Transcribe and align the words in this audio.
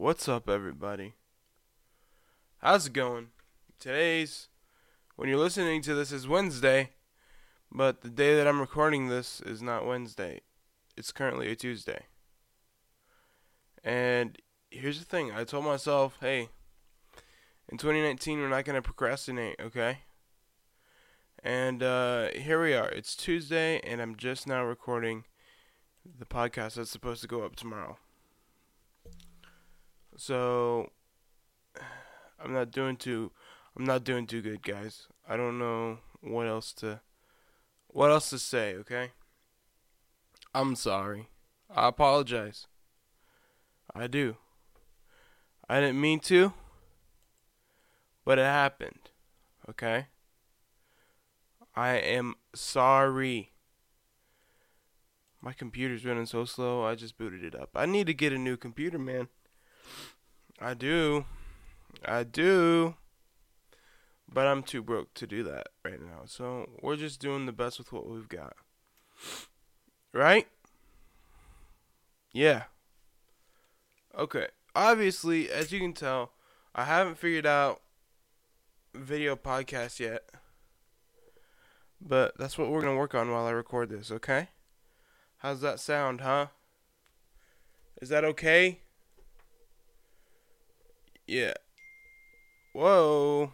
What's 0.00 0.28
up, 0.28 0.48
everybody? 0.48 1.14
How's 2.58 2.86
it 2.86 2.92
going? 2.92 3.30
Today's, 3.80 4.46
when 5.16 5.28
you're 5.28 5.40
listening 5.40 5.82
to 5.82 5.92
this, 5.92 6.12
is 6.12 6.28
Wednesday, 6.28 6.90
but 7.72 8.02
the 8.02 8.08
day 8.08 8.36
that 8.36 8.46
I'm 8.46 8.60
recording 8.60 9.08
this 9.08 9.40
is 9.40 9.60
not 9.60 9.84
Wednesday. 9.84 10.42
It's 10.96 11.10
currently 11.10 11.50
a 11.50 11.56
Tuesday. 11.56 12.04
And 13.82 14.38
here's 14.70 15.00
the 15.00 15.04
thing 15.04 15.32
I 15.32 15.42
told 15.42 15.64
myself, 15.64 16.16
hey, 16.20 16.48
in 17.68 17.76
2019, 17.76 18.38
we're 18.38 18.48
not 18.48 18.64
going 18.64 18.76
to 18.76 18.82
procrastinate, 18.82 19.56
okay? 19.60 20.02
And 21.42 21.82
uh, 21.82 22.28
here 22.36 22.62
we 22.62 22.72
are. 22.72 22.88
It's 22.88 23.16
Tuesday, 23.16 23.80
and 23.80 24.00
I'm 24.00 24.14
just 24.14 24.46
now 24.46 24.62
recording 24.64 25.24
the 26.06 26.24
podcast 26.24 26.74
that's 26.74 26.88
supposed 26.88 27.22
to 27.22 27.26
go 27.26 27.42
up 27.42 27.56
tomorrow. 27.56 27.98
So 30.18 30.90
I'm 32.42 32.52
not 32.52 32.72
doing 32.72 32.96
too 32.96 33.30
I'm 33.76 33.84
not 33.84 34.02
doing 34.02 34.26
too 34.26 34.42
good, 34.42 34.62
guys. 34.64 35.06
I 35.28 35.36
don't 35.36 35.60
know 35.60 35.98
what 36.20 36.48
else 36.48 36.72
to 36.74 37.00
what 37.86 38.10
else 38.10 38.28
to 38.30 38.38
say, 38.40 38.74
okay? 38.74 39.12
I'm 40.52 40.74
sorry. 40.74 41.28
I 41.70 41.86
apologize. 41.86 42.66
I 43.94 44.08
do. 44.08 44.36
I 45.68 45.80
didn't 45.80 46.00
mean 46.00 46.18
to, 46.20 46.52
but 48.24 48.40
it 48.40 48.44
happened. 48.44 49.10
Okay? 49.70 50.06
I 51.76 51.90
am 51.90 52.34
sorry. 52.56 53.52
My 55.40 55.52
computer's 55.52 56.04
running 56.04 56.26
so 56.26 56.44
slow, 56.44 56.84
I 56.84 56.96
just 56.96 57.16
booted 57.16 57.44
it 57.44 57.54
up. 57.54 57.70
I 57.76 57.86
need 57.86 58.08
to 58.08 58.14
get 58.14 58.32
a 58.32 58.38
new 58.38 58.56
computer, 58.56 58.98
man. 58.98 59.28
I 60.60 60.74
do. 60.74 61.24
I 62.04 62.24
do. 62.24 62.94
But 64.30 64.46
I'm 64.46 64.62
too 64.62 64.82
broke 64.82 65.14
to 65.14 65.26
do 65.26 65.42
that 65.44 65.68
right 65.84 66.00
now. 66.00 66.22
So 66.26 66.68
we're 66.82 66.96
just 66.96 67.20
doing 67.20 67.46
the 67.46 67.52
best 67.52 67.78
with 67.78 67.92
what 67.92 68.08
we've 68.08 68.28
got. 68.28 68.54
Right? 70.12 70.46
Yeah. 72.32 72.64
Okay. 74.16 74.48
Obviously, 74.74 75.50
as 75.50 75.72
you 75.72 75.80
can 75.80 75.92
tell, 75.92 76.32
I 76.74 76.84
haven't 76.84 77.18
figured 77.18 77.46
out 77.46 77.80
video 78.94 79.34
podcast 79.36 79.98
yet. 79.98 80.28
But 82.00 82.36
that's 82.38 82.56
what 82.58 82.70
we're 82.70 82.80
going 82.80 82.94
to 82.94 82.98
work 82.98 83.14
on 83.14 83.30
while 83.30 83.46
I 83.46 83.50
record 83.50 83.88
this, 83.88 84.10
okay? 84.10 84.48
How's 85.38 85.60
that 85.62 85.80
sound, 85.80 86.20
huh? 86.20 86.48
Is 88.00 88.08
that 88.10 88.24
okay? 88.24 88.80
Yeah. 91.28 91.52
Whoa. 92.72 93.52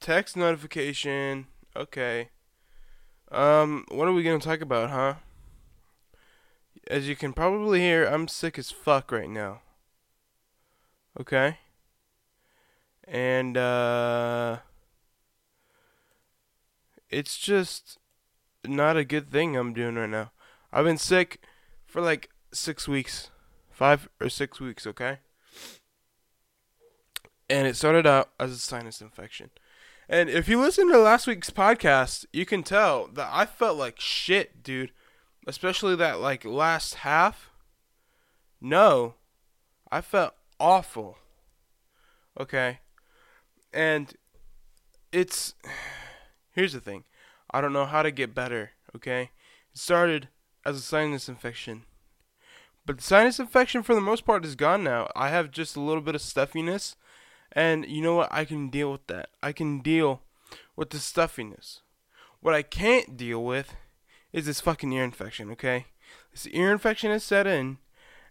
Text 0.00 0.34
notification. 0.34 1.46
Okay. 1.76 2.30
Um, 3.30 3.84
what 3.90 4.08
are 4.08 4.12
we 4.14 4.22
gonna 4.22 4.38
talk 4.38 4.62
about, 4.62 4.88
huh? 4.88 5.14
As 6.86 7.06
you 7.06 7.16
can 7.16 7.34
probably 7.34 7.80
hear, 7.80 8.06
I'm 8.06 8.28
sick 8.28 8.58
as 8.58 8.70
fuck 8.70 9.12
right 9.12 9.28
now. 9.28 9.60
Okay? 11.20 11.58
And, 13.06 13.58
uh, 13.58 14.60
it's 17.10 17.36
just 17.36 17.98
not 18.64 18.96
a 18.96 19.04
good 19.04 19.30
thing 19.30 19.54
I'm 19.54 19.74
doing 19.74 19.96
right 19.96 20.08
now. 20.08 20.32
I've 20.72 20.86
been 20.86 20.96
sick 20.96 21.42
for 21.84 22.00
like 22.00 22.30
six 22.54 22.88
weeks. 22.88 23.30
Five 23.70 24.08
or 24.18 24.30
six 24.30 24.60
weeks, 24.60 24.86
okay? 24.86 25.18
And 27.48 27.66
it 27.66 27.76
started 27.76 28.06
out 28.06 28.30
as 28.38 28.52
a 28.52 28.58
sinus 28.58 29.00
infection. 29.00 29.50
And 30.08 30.30
if 30.30 30.48
you 30.48 30.60
listen 30.60 30.90
to 30.90 30.98
last 30.98 31.26
week's 31.26 31.50
podcast, 31.50 32.24
you 32.32 32.46
can 32.46 32.62
tell 32.62 33.08
that 33.08 33.28
I 33.30 33.44
felt 33.44 33.76
like 33.76 34.00
shit, 34.00 34.62
dude. 34.62 34.92
Especially 35.46 35.96
that 35.96 36.20
like 36.20 36.44
last 36.44 36.96
half. 36.96 37.50
No, 38.60 39.14
I 39.90 40.00
felt 40.00 40.34
awful. 40.58 41.18
Okay. 42.38 42.80
And 43.72 44.14
it's 45.12 45.54
here's 46.52 46.72
the 46.72 46.80
thing. 46.80 47.04
I 47.50 47.60
don't 47.60 47.72
know 47.72 47.86
how 47.86 48.02
to 48.02 48.10
get 48.10 48.34
better, 48.34 48.72
okay? 48.94 49.30
It 49.72 49.78
started 49.78 50.28
as 50.66 50.76
a 50.76 50.80
sinus 50.80 51.28
infection. 51.28 51.84
But 52.84 52.98
the 52.98 53.02
sinus 53.02 53.38
infection 53.38 53.82
for 53.82 53.94
the 53.94 54.00
most 54.00 54.24
part 54.24 54.44
is 54.44 54.54
gone 54.54 54.84
now. 54.84 55.10
I 55.14 55.28
have 55.28 55.50
just 55.50 55.76
a 55.76 55.80
little 55.80 56.02
bit 56.02 56.14
of 56.14 56.22
stuffiness 56.22 56.96
and 57.52 57.86
you 57.86 58.02
know 58.02 58.14
what? 58.14 58.28
I 58.30 58.44
can 58.44 58.68
deal 58.68 58.92
with 58.92 59.06
that. 59.06 59.30
I 59.42 59.52
can 59.52 59.80
deal 59.80 60.22
with 60.76 60.90
the 60.90 60.98
stuffiness. 60.98 61.80
What 62.40 62.54
I 62.54 62.62
can't 62.62 63.16
deal 63.16 63.44
with 63.44 63.74
is 64.32 64.46
this 64.46 64.60
fucking 64.60 64.92
ear 64.92 65.04
infection, 65.04 65.50
okay? 65.50 65.86
This 66.32 66.46
ear 66.48 66.72
infection 66.72 67.10
is 67.10 67.24
set 67.24 67.46
in, 67.46 67.78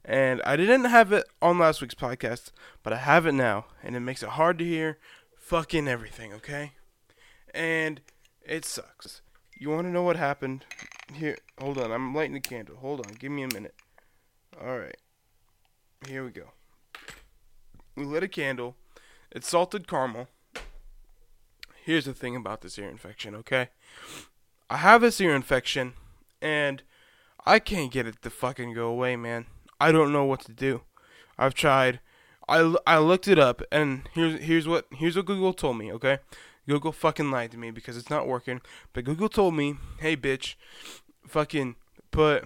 and 0.06 0.42
I 0.44 0.56
didn't 0.56 0.86
have 0.86 1.12
it 1.12 1.26
on 1.42 1.60
last 1.60 1.82
week's 1.82 1.96
podcast, 1.96 2.52
but 2.84 2.94
I 2.94 2.98
have 2.98 3.26
it 3.26 3.34
now, 3.34 3.66
and 3.84 3.96
it 3.96 4.00
makes 4.02 4.24
it 4.24 4.30
hard 4.30 4.58
to 4.60 4.66
hear 4.66 4.98
fucking 5.38 5.88
everything, 5.88 6.34
okay? 6.34 6.74
And 7.54 8.02
it 8.42 8.64
sucks. 8.64 9.22
You 9.60 9.70
want 9.70 9.88
to 9.88 9.92
know 9.92 10.04
what 10.04 10.18
happened? 10.18 10.66
Here, 11.14 11.38
hold 11.60 11.78
on. 11.80 11.92
I'm 11.92 12.14
lighting 12.14 12.34
the 12.34 12.40
candle. 12.40 12.76
Hold 12.78 13.06
on. 13.06 13.14
Give 13.16 13.32
me 13.32 13.44
a 13.44 13.54
minute. 13.54 13.74
All 14.62 14.78
right. 14.78 14.98
Here 16.08 16.24
we 16.24 16.30
go. 16.32 16.52
We 17.96 18.06
lit 18.06 18.24
a 18.24 18.28
candle 18.28 18.76
it's 19.32 19.50
salted 19.50 19.88
caramel. 19.88 20.28
Here's 21.84 22.06
the 22.06 22.14
thing 22.14 22.36
about 22.36 22.62
this 22.62 22.78
ear 22.78 22.90
infection, 22.90 23.36
okay? 23.36 23.70
I 24.70 24.78
have 24.78 25.02
this 25.02 25.22
ear 25.22 25.36
infection, 25.36 25.94
and 26.42 26.84
I 27.46 27.60
can't 27.60 27.92
get 27.92 28.08
it 28.08 28.22
to 28.24 28.30
fucking 28.30 28.74
go 28.74 28.88
away, 28.88 29.16
man. 29.16 29.46
I 29.80 29.92
don't 29.92 30.12
know 30.12 30.26
what 30.26 30.42
to 30.42 30.52
do. 30.52 30.82
I've 31.38 31.54
tried. 31.54 32.00
I, 32.50 32.76
I 32.86 32.98
looked 32.98 33.28
it 33.28 33.40
up, 33.40 33.62
and 33.72 34.10
here's 34.14 34.42
here's 34.42 34.68
what 34.68 34.88
here's 34.92 35.16
what 35.16 35.26
Google 35.26 35.54
told 35.54 35.78
me. 35.78 35.92
Okay, 35.92 36.20
Google 36.68 36.92
fucking 36.92 37.32
lied 37.32 37.52
to 37.52 37.58
me 37.58 37.72
because 37.72 37.96
it's 37.96 38.10
not 38.10 38.28
working. 38.28 38.62
But 38.94 39.06
Google 39.06 39.30
told 39.30 39.54
me, 39.56 39.76
hey 40.00 40.18
bitch, 40.18 40.56
fucking 41.26 41.76
put 42.12 42.46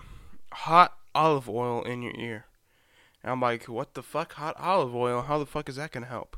hot 0.51 0.97
olive 1.15 1.49
oil 1.49 1.83
in 1.83 2.01
your 2.01 2.15
ear. 2.15 2.45
And 3.23 3.31
I'm 3.31 3.41
like, 3.41 3.65
what 3.65 3.93
the 3.93 4.03
fuck, 4.03 4.33
hot 4.33 4.55
olive 4.59 4.95
oil? 4.95 5.23
How 5.23 5.37
the 5.37 5.45
fuck 5.45 5.69
is 5.69 5.75
that 5.77 5.91
gonna 5.91 6.05
help? 6.05 6.37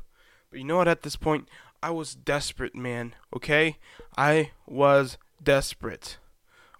But 0.54 0.60
you 0.60 0.66
know 0.68 0.76
what? 0.76 0.86
At 0.86 1.02
this 1.02 1.16
point, 1.16 1.48
I 1.82 1.90
was 1.90 2.14
desperate, 2.14 2.76
man. 2.76 3.16
Okay? 3.34 3.78
I 4.16 4.52
was 4.68 5.18
desperate. 5.42 6.18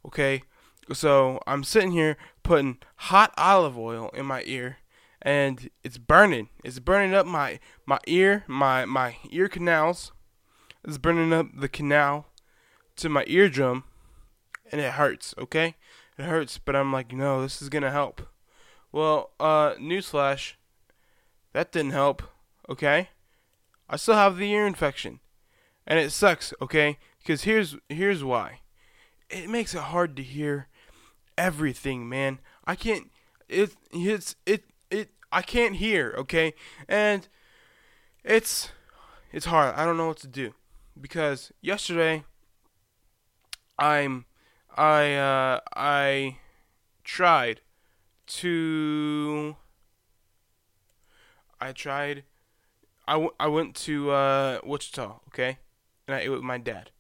Okay? 0.07 0.45
So 0.93 1.41
I'm 1.45 1.65
sitting 1.65 1.91
here 1.91 2.17
putting 2.45 2.79
hot 2.95 3.35
olive 3.37 3.77
oil 3.77 4.11
in 4.15 4.27
my 4.27 4.45
ear 4.47 4.77
and 5.21 5.71
it's 5.83 5.99
burning. 5.99 6.51
It's 6.63 6.79
burning 6.79 7.15
up 7.15 7.27
my 7.27 7.59
my 7.85 7.99
ear, 8.07 8.45
my 8.47 8.85
my 8.85 9.17
ear 9.29 9.49
canals. 9.49 10.13
It's 10.85 10.97
burning 10.97 11.33
up 11.33 11.47
the 11.53 11.69
canal 11.69 12.27
to 12.95 13.09
my 13.09 13.25
eardrum 13.27 13.83
and 14.71 14.81
it 14.81 14.93
hurts, 14.93 15.35
okay? 15.37 15.75
It 16.17 16.27
hurts, 16.27 16.59
but 16.59 16.77
I'm 16.77 16.93
like, 16.93 17.13
no, 17.13 17.43
this 17.43 17.61
is 17.61 17.69
gonna 17.69 17.91
help. 17.91 18.23
Well, 18.93 19.33
uh, 19.41 19.75
newsflash, 19.81 20.53
that 21.53 21.73
didn't 21.73 21.91
help, 21.91 22.23
okay? 22.69 23.09
I 23.89 23.97
still 23.97 24.15
have 24.15 24.37
the 24.37 24.51
ear 24.51 24.67
infection. 24.67 25.21
And 25.87 25.99
it 25.99 26.11
sucks, 26.11 26.55
okay? 26.63 26.99
Because 27.19 27.43
here's 27.45 27.77
here's 27.89 28.25
why. 28.25 28.61
It 29.29 29.49
makes 29.49 29.75
it 29.75 29.81
hard 29.81 30.17
to 30.17 30.23
hear 30.23 30.69
everything, 31.37 32.09
man. 32.09 32.39
I 32.65 32.75
can't 32.75 33.11
it 33.49 33.75
it's 33.93 34.37
it 34.47 34.65
it 34.91 35.11
I 35.31 35.43
can't 35.43 35.77
hear, 35.77 36.15
okay? 36.19 36.55
And 36.89 37.29
it's 38.25 38.71
it's 39.33 39.47
hard. 39.47 39.75
I 39.75 39.85
don't 39.85 39.97
know 39.97 40.09
what 40.09 40.19
to 40.19 40.29
do. 40.29 40.55
Because 40.99 41.53
yesterday 41.61 42.25
I'm 43.79 44.25
I 44.77 45.15
uh 45.15 45.61
I 45.77 46.39
tried 47.03 47.61
to 48.27 49.57
I 51.61 51.73
tried 51.73 52.25
I, 53.07 53.13
w- 53.13 53.35
I 53.39 53.49
went 53.49 53.75
to 53.77 54.11
uh, 54.11 54.59
Wichita, 54.65 55.21
okay, 55.29 55.59
and 56.07 56.15
I 56.15 56.21
ate 56.21 56.31
with 56.31 56.43
my 56.43 56.59
dad. 56.59 56.91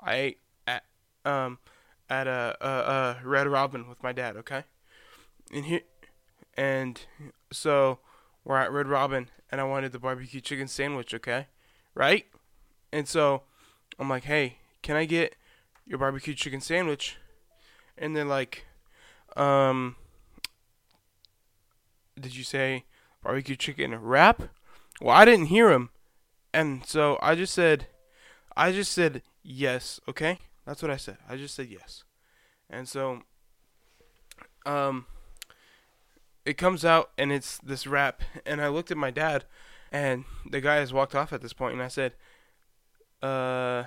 I 0.00 0.14
ate 0.14 0.38
at 0.66 0.84
um 1.24 1.58
at 2.08 2.26
a, 2.26 2.56
a, 2.60 2.68
a 2.68 3.20
Red 3.24 3.46
Robin 3.46 3.88
with 3.88 4.02
my 4.02 4.12
dad, 4.12 4.36
okay, 4.36 4.64
and 5.52 5.64
here 5.64 5.82
and 6.56 7.00
so 7.52 7.98
we're 8.44 8.58
at 8.58 8.72
Red 8.72 8.88
Robin, 8.88 9.28
and 9.50 9.60
I 9.60 9.64
wanted 9.64 9.92
the 9.92 9.98
barbecue 9.98 10.40
chicken 10.40 10.68
sandwich, 10.68 11.14
okay, 11.14 11.46
right, 11.94 12.26
and 12.92 13.06
so 13.06 13.42
I'm 13.98 14.08
like, 14.08 14.24
hey, 14.24 14.56
can 14.82 14.96
I 14.96 15.04
get 15.04 15.36
your 15.86 15.98
barbecue 15.98 16.34
chicken 16.34 16.60
sandwich? 16.60 17.18
And 17.96 18.16
they're 18.16 18.24
like, 18.24 18.64
um, 19.36 19.96
did 22.18 22.34
you 22.34 22.42
say 22.42 22.84
barbecue 23.22 23.56
chicken 23.56 23.94
wrap? 23.94 24.42
Well, 25.02 25.16
I 25.16 25.24
didn't 25.24 25.46
hear 25.46 25.72
him. 25.72 25.90
And 26.54 26.86
so 26.86 27.18
I 27.20 27.34
just 27.34 27.52
said, 27.52 27.86
I 28.56 28.70
just 28.70 28.92
said 28.92 29.22
yes, 29.42 30.00
okay? 30.08 30.38
That's 30.64 30.80
what 30.80 30.92
I 30.92 30.96
said. 30.96 31.16
I 31.28 31.36
just 31.36 31.56
said 31.56 31.68
yes. 31.68 32.04
And 32.70 32.88
so, 32.88 33.22
um, 34.64 35.06
it 36.44 36.56
comes 36.56 36.84
out 36.84 37.10
and 37.18 37.32
it's 37.32 37.58
this 37.58 37.84
rap. 37.84 38.22
And 38.46 38.60
I 38.60 38.68
looked 38.68 38.92
at 38.92 38.96
my 38.96 39.10
dad, 39.10 39.44
and 39.90 40.24
the 40.48 40.60
guy 40.60 40.76
has 40.76 40.92
walked 40.92 41.16
off 41.16 41.32
at 41.32 41.42
this 41.42 41.52
point, 41.52 41.72
and 41.72 41.82
I 41.82 41.88
said, 41.88 42.12
uh, 43.20 43.84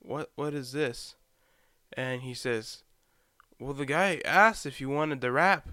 what, 0.00 0.30
what 0.34 0.52
is 0.52 0.72
this? 0.72 1.14
And 1.94 2.20
he 2.20 2.34
says, 2.34 2.82
well, 3.58 3.72
the 3.72 3.86
guy 3.86 4.20
asked 4.26 4.66
if 4.66 4.78
you 4.78 4.90
wanted 4.90 5.22
the 5.22 5.32
wrap. 5.32 5.68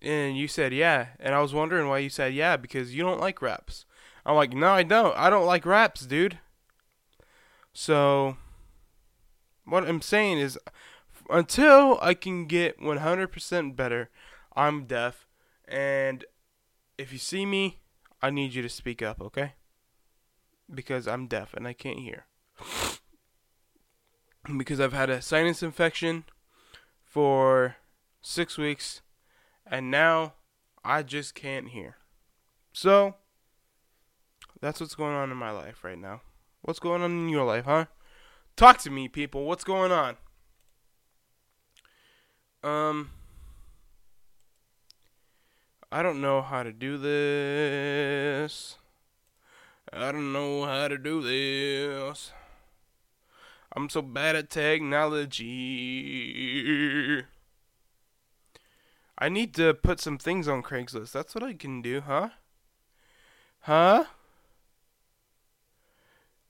And 0.00 0.36
you 0.36 0.48
said 0.48 0.72
yeah. 0.72 1.08
And 1.18 1.34
I 1.34 1.40
was 1.40 1.54
wondering 1.54 1.88
why 1.88 1.98
you 1.98 2.10
said 2.10 2.34
yeah, 2.34 2.56
because 2.56 2.94
you 2.94 3.02
don't 3.02 3.20
like 3.20 3.42
raps. 3.42 3.84
I'm 4.24 4.36
like, 4.36 4.52
no, 4.52 4.68
I 4.68 4.82
don't. 4.82 5.16
I 5.16 5.30
don't 5.30 5.46
like 5.46 5.64
raps, 5.64 6.06
dude. 6.06 6.38
So, 7.72 8.36
what 9.64 9.88
I'm 9.88 10.02
saying 10.02 10.38
is, 10.38 10.58
until 11.30 11.98
I 12.02 12.14
can 12.14 12.46
get 12.46 12.80
100% 12.80 13.76
better, 13.76 14.10
I'm 14.54 14.84
deaf. 14.84 15.26
And 15.66 16.24
if 16.98 17.12
you 17.12 17.18
see 17.18 17.46
me, 17.46 17.78
I 18.20 18.30
need 18.30 18.54
you 18.54 18.62
to 18.62 18.68
speak 18.68 19.02
up, 19.02 19.20
okay? 19.20 19.54
Because 20.72 21.06
I'm 21.06 21.26
deaf 21.26 21.54
and 21.54 21.66
I 21.66 21.72
can't 21.72 22.00
hear. 22.00 22.26
because 24.56 24.80
I've 24.80 24.92
had 24.92 25.10
a 25.10 25.22
sinus 25.22 25.62
infection 25.62 26.24
for 27.04 27.76
six 28.20 28.58
weeks, 28.58 29.00
and 29.70 29.90
now 29.90 30.34
I 30.84 31.02
just 31.02 31.34
can't 31.34 31.68
hear. 31.68 31.96
So, 32.72 33.16
that's 34.60 34.80
what's 34.80 34.94
going 34.94 35.14
on 35.14 35.30
in 35.30 35.36
my 35.36 35.50
life 35.50 35.84
right 35.84 35.98
now. 35.98 36.22
What's 36.62 36.80
going 36.80 37.02
on 37.02 37.12
in 37.12 37.28
your 37.28 37.44
life, 37.44 37.64
huh? 37.64 37.86
Talk 38.56 38.78
to 38.78 38.90
me, 38.90 39.08
people. 39.08 39.44
What's 39.44 39.64
going 39.64 39.92
on? 39.92 40.16
Um, 42.62 43.10
I 45.92 46.02
don't 46.02 46.20
know 46.20 46.42
how 46.42 46.64
to 46.64 46.72
do 46.72 46.98
this. 46.98 48.76
I 49.92 50.12
don't 50.12 50.32
know 50.32 50.64
how 50.64 50.88
to 50.88 50.98
do 50.98 51.22
this. 51.22 52.32
I'm 53.74 53.88
so 53.88 54.02
bad 54.02 54.34
at 54.36 54.50
technology. 54.50 55.44
I 59.20 59.28
need 59.28 59.52
to 59.54 59.74
put 59.74 60.00
some 60.00 60.16
things 60.16 60.46
on 60.46 60.62
Craigslist. 60.62 61.10
That's 61.10 61.34
what 61.34 61.42
I 61.42 61.52
can 61.54 61.82
do, 61.82 62.00
huh? 62.00 62.28
Huh? 63.62 64.04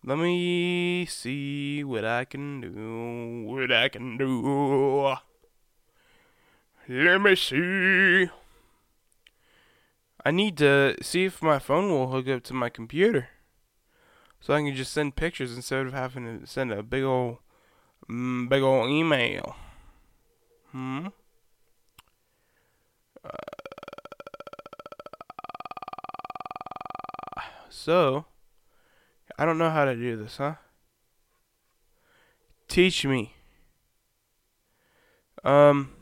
Let 0.04 0.18
me 0.18 1.06
see 1.06 1.82
what 1.82 2.04
I 2.04 2.26
can 2.26 2.60
do. 2.60 3.44
What 3.46 3.72
I 3.72 3.88
can 3.88 4.18
do. 4.18 5.16
Let 6.88 7.20
me 7.20 7.34
see. 7.36 8.28
I 10.24 10.30
need 10.30 10.58
to 10.58 10.96
see 11.00 11.24
if 11.24 11.42
my 11.42 11.58
phone 11.58 11.90
will 11.90 12.10
hook 12.10 12.28
up 12.28 12.42
to 12.44 12.54
my 12.54 12.68
computer 12.68 13.28
so 14.40 14.54
I 14.54 14.62
can 14.62 14.74
just 14.74 14.92
send 14.92 15.16
pictures 15.16 15.56
instead 15.56 15.86
of 15.86 15.92
having 15.92 16.40
to 16.40 16.46
send 16.46 16.72
a 16.72 16.82
big 16.82 17.02
old, 17.02 17.38
mm, 18.10 18.48
big 18.48 18.62
old 18.62 18.90
email. 18.90 19.56
Hmm. 20.70 21.08
So, 27.70 28.26
I 29.38 29.44
don't 29.44 29.56
know 29.56 29.70
how 29.70 29.84
to 29.84 29.94
do 29.94 30.16
this, 30.16 30.36
huh? 30.36 30.54
Teach 32.68 33.06
me. 33.06 33.34
Um, 35.44 35.92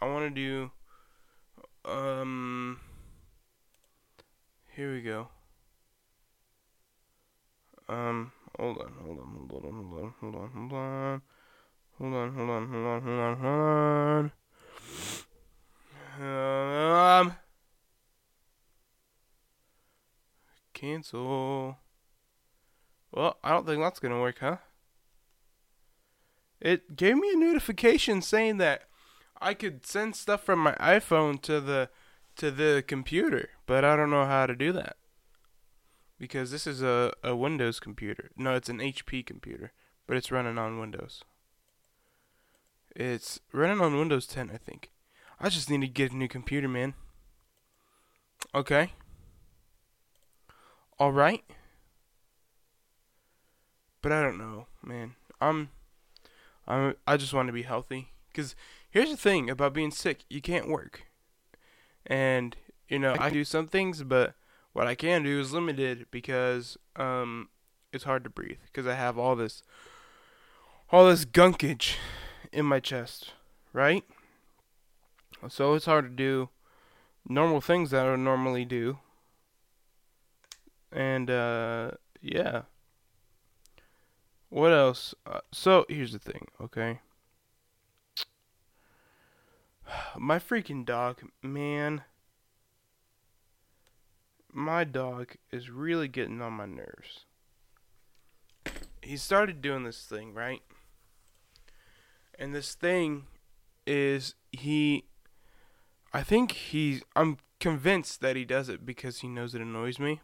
I 0.00 0.06
want 0.06 0.34
to 0.34 0.40
do. 0.40 0.70
Um, 1.84 2.80
here 4.74 4.92
we 4.94 5.02
go. 5.02 5.28
Um, 7.88 8.32
hold 8.58 8.78
on, 8.78 8.92
hold 9.02 9.18
on, 9.18 9.48
hold 9.50 9.64
on, 9.64 9.72
hold 9.72 9.94
on, 9.94 10.14
hold 10.20 10.34
on, 10.36 10.50
hold 10.54 10.72
on. 10.72 11.22
Hold 11.98 12.14
on, 12.14 12.34
hold 12.34 12.50
on, 12.50 12.68
hold 12.68 12.86
on, 12.86 13.02
hold 13.02 13.20
on, 13.20 13.36
hold 13.36 13.60
on. 13.60 14.39
Um, 16.18 17.34
cancel. 20.72 21.78
Well, 23.12 23.36
I 23.42 23.50
don't 23.50 23.66
think 23.66 23.82
that's 23.82 24.00
gonna 24.00 24.20
work, 24.20 24.38
huh? 24.40 24.56
It 26.60 26.96
gave 26.96 27.16
me 27.16 27.32
a 27.32 27.36
notification 27.36 28.22
saying 28.22 28.58
that 28.58 28.82
I 29.40 29.54
could 29.54 29.86
send 29.86 30.16
stuff 30.16 30.42
from 30.42 30.58
my 30.58 30.72
iPhone 30.74 31.40
to 31.42 31.60
the 31.60 31.90
to 32.36 32.50
the 32.50 32.84
computer, 32.86 33.50
but 33.66 33.84
I 33.84 33.96
don't 33.96 34.10
know 34.10 34.26
how 34.26 34.46
to 34.46 34.54
do 34.54 34.72
that 34.72 34.96
because 36.18 36.50
this 36.50 36.66
is 36.66 36.82
a, 36.82 37.12
a 37.24 37.34
Windows 37.34 37.80
computer. 37.80 38.30
No, 38.36 38.54
it's 38.54 38.68
an 38.68 38.78
HP 38.78 39.24
computer, 39.24 39.72
but 40.06 40.16
it's 40.16 40.30
running 40.30 40.58
on 40.58 40.78
Windows. 40.78 41.24
It's 42.94 43.40
running 43.52 43.80
on 43.80 43.96
Windows 43.98 44.26
10, 44.26 44.50
I 44.52 44.58
think. 44.58 44.90
I 45.40 45.48
just 45.48 45.70
need 45.70 45.80
to 45.80 45.88
get 45.88 46.12
a 46.12 46.16
new 46.16 46.28
computer, 46.28 46.68
man. 46.68 46.94
Okay. 48.54 48.92
All 50.98 51.12
right. 51.12 51.42
But 54.02 54.12
I 54.12 54.22
don't 54.22 54.38
know, 54.38 54.66
man. 54.82 55.14
I'm 55.40 55.70
I'm 56.66 56.94
I 57.06 57.16
just 57.16 57.32
want 57.32 57.48
to 57.48 57.52
be 57.52 57.62
healthy 57.62 58.12
cuz 58.34 58.54
here's 58.90 59.10
the 59.10 59.16
thing 59.16 59.48
about 59.48 59.72
being 59.72 59.90
sick, 59.90 60.24
you 60.28 60.40
can't 60.40 60.68
work. 60.68 61.06
And 62.06 62.56
you 62.88 62.98
know, 62.98 63.16
I 63.18 63.30
do 63.30 63.44
some 63.44 63.66
things, 63.66 64.02
but 64.02 64.34
what 64.72 64.86
I 64.86 64.94
can 64.94 65.22
do 65.22 65.40
is 65.40 65.52
limited 65.52 66.06
because 66.10 66.76
um, 66.96 67.48
it's 67.92 68.04
hard 68.04 68.24
to 68.24 68.30
breathe 68.30 68.58
because 68.66 68.86
I 68.86 68.94
have 68.94 69.18
all 69.18 69.36
this 69.36 69.62
all 70.90 71.06
this 71.06 71.24
gunkage 71.24 71.94
in 72.52 72.66
my 72.66 72.80
chest, 72.80 73.32
right? 73.72 74.04
So 75.48 75.74
it's 75.74 75.86
hard 75.86 76.04
to 76.04 76.10
do 76.10 76.48
normal 77.28 77.60
things 77.60 77.90
that 77.90 78.06
I 78.06 78.10
would 78.10 78.20
normally 78.20 78.64
do. 78.64 78.98
And 80.92 81.30
uh, 81.30 81.92
yeah. 82.20 82.62
What 84.48 84.72
else? 84.72 85.14
Uh, 85.24 85.40
so 85.52 85.86
here's 85.88 86.12
the 86.12 86.18
thing, 86.18 86.48
okay? 86.60 87.00
My 90.18 90.38
freaking 90.38 90.84
dog, 90.84 91.22
man 91.42 92.02
my 94.52 94.84
dog 94.84 95.36
is 95.50 95.70
really 95.70 96.08
getting 96.08 96.40
on 96.42 96.52
my 96.54 96.66
nerves. 96.66 97.24
He 99.02 99.16
started 99.16 99.62
doing 99.62 99.84
this 99.84 100.04
thing, 100.04 100.34
right? 100.34 100.62
And 102.38 102.54
this 102.54 102.74
thing 102.74 103.24
is 103.86 104.34
he 104.52 105.04
I 106.12 106.22
think 106.22 106.52
he 106.52 107.02
I'm 107.14 107.38
convinced 107.60 108.20
that 108.20 108.36
he 108.36 108.44
does 108.44 108.68
it 108.68 108.84
because 108.84 109.20
he 109.20 109.28
knows 109.28 109.54
it 109.54 109.60
annoys 109.60 109.98
me. 109.98 110.20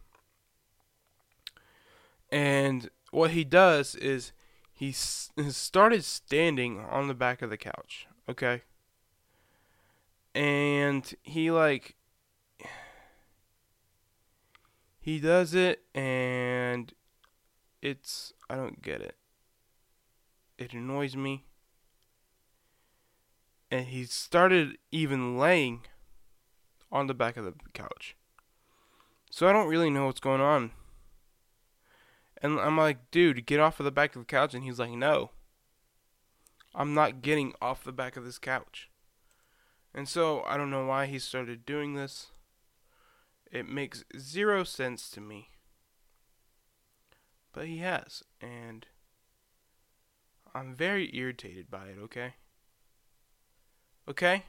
And 2.30 2.90
what 3.10 3.30
he 3.30 3.44
does 3.44 3.94
is 3.94 4.32
he 4.72 4.92
started 4.92 6.04
standing 6.04 6.80
on 6.80 7.08
the 7.08 7.14
back 7.14 7.40
of 7.40 7.50
the 7.50 7.56
couch, 7.56 8.06
okay? 8.28 8.62
And 10.34 11.14
he 11.22 11.50
like 11.50 11.94
he 15.00 15.20
does 15.20 15.54
it 15.54 15.82
and 15.94 16.92
it's 17.80 18.32
I 18.50 18.56
don't 18.56 18.82
get 18.82 19.00
it. 19.00 19.16
It 20.58 20.72
annoys 20.72 21.14
me. 21.16 21.44
And 23.70 23.86
he 23.86 24.04
started 24.04 24.78
even 24.92 25.38
laying 25.38 25.82
on 26.92 27.06
the 27.06 27.14
back 27.14 27.36
of 27.36 27.44
the 27.44 27.54
couch. 27.74 28.16
So 29.30 29.48
I 29.48 29.52
don't 29.52 29.68
really 29.68 29.90
know 29.90 30.06
what's 30.06 30.20
going 30.20 30.40
on. 30.40 30.70
And 32.40 32.60
I'm 32.60 32.76
like, 32.76 33.10
dude, 33.10 33.46
get 33.46 33.60
off 33.60 33.80
of 33.80 33.84
the 33.84 33.90
back 33.90 34.14
of 34.14 34.22
the 34.22 34.26
couch. 34.26 34.54
And 34.54 34.64
he's 34.64 34.78
like, 34.78 34.90
no. 34.90 35.30
I'm 36.74 36.94
not 36.94 37.22
getting 37.22 37.54
off 37.60 37.82
the 37.82 37.92
back 37.92 38.16
of 38.16 38.24
this 38.24 38.38
couch. 38.38 38.90
And 39.94 40.08
so 40.08 40.42
I 40.46 40.56
don't 40.56 40.70
know 40.70 40.86
why 40.86 41.06
he 41.06 41.18
started 41.18 41.64
doing 41.64 41.94
this. 41.94 42.26
It 43.50 43.68
makes 43.68 44.04
zero 44.18 44.62
sense 44.62 45.10
to 45.10 45.20
me. 45.20 45.48
But 47.52 47.66
he 47.66 47.78
has, 47.78 48.22
and 48.40 48.86
I'm 50.54 50.74
very 50.74 51.10
irritated 51.16 51.70
by 51.70 51.86
it, 51.86 51.96
okay? 51.98 52.34
Okay? 54.08 54.44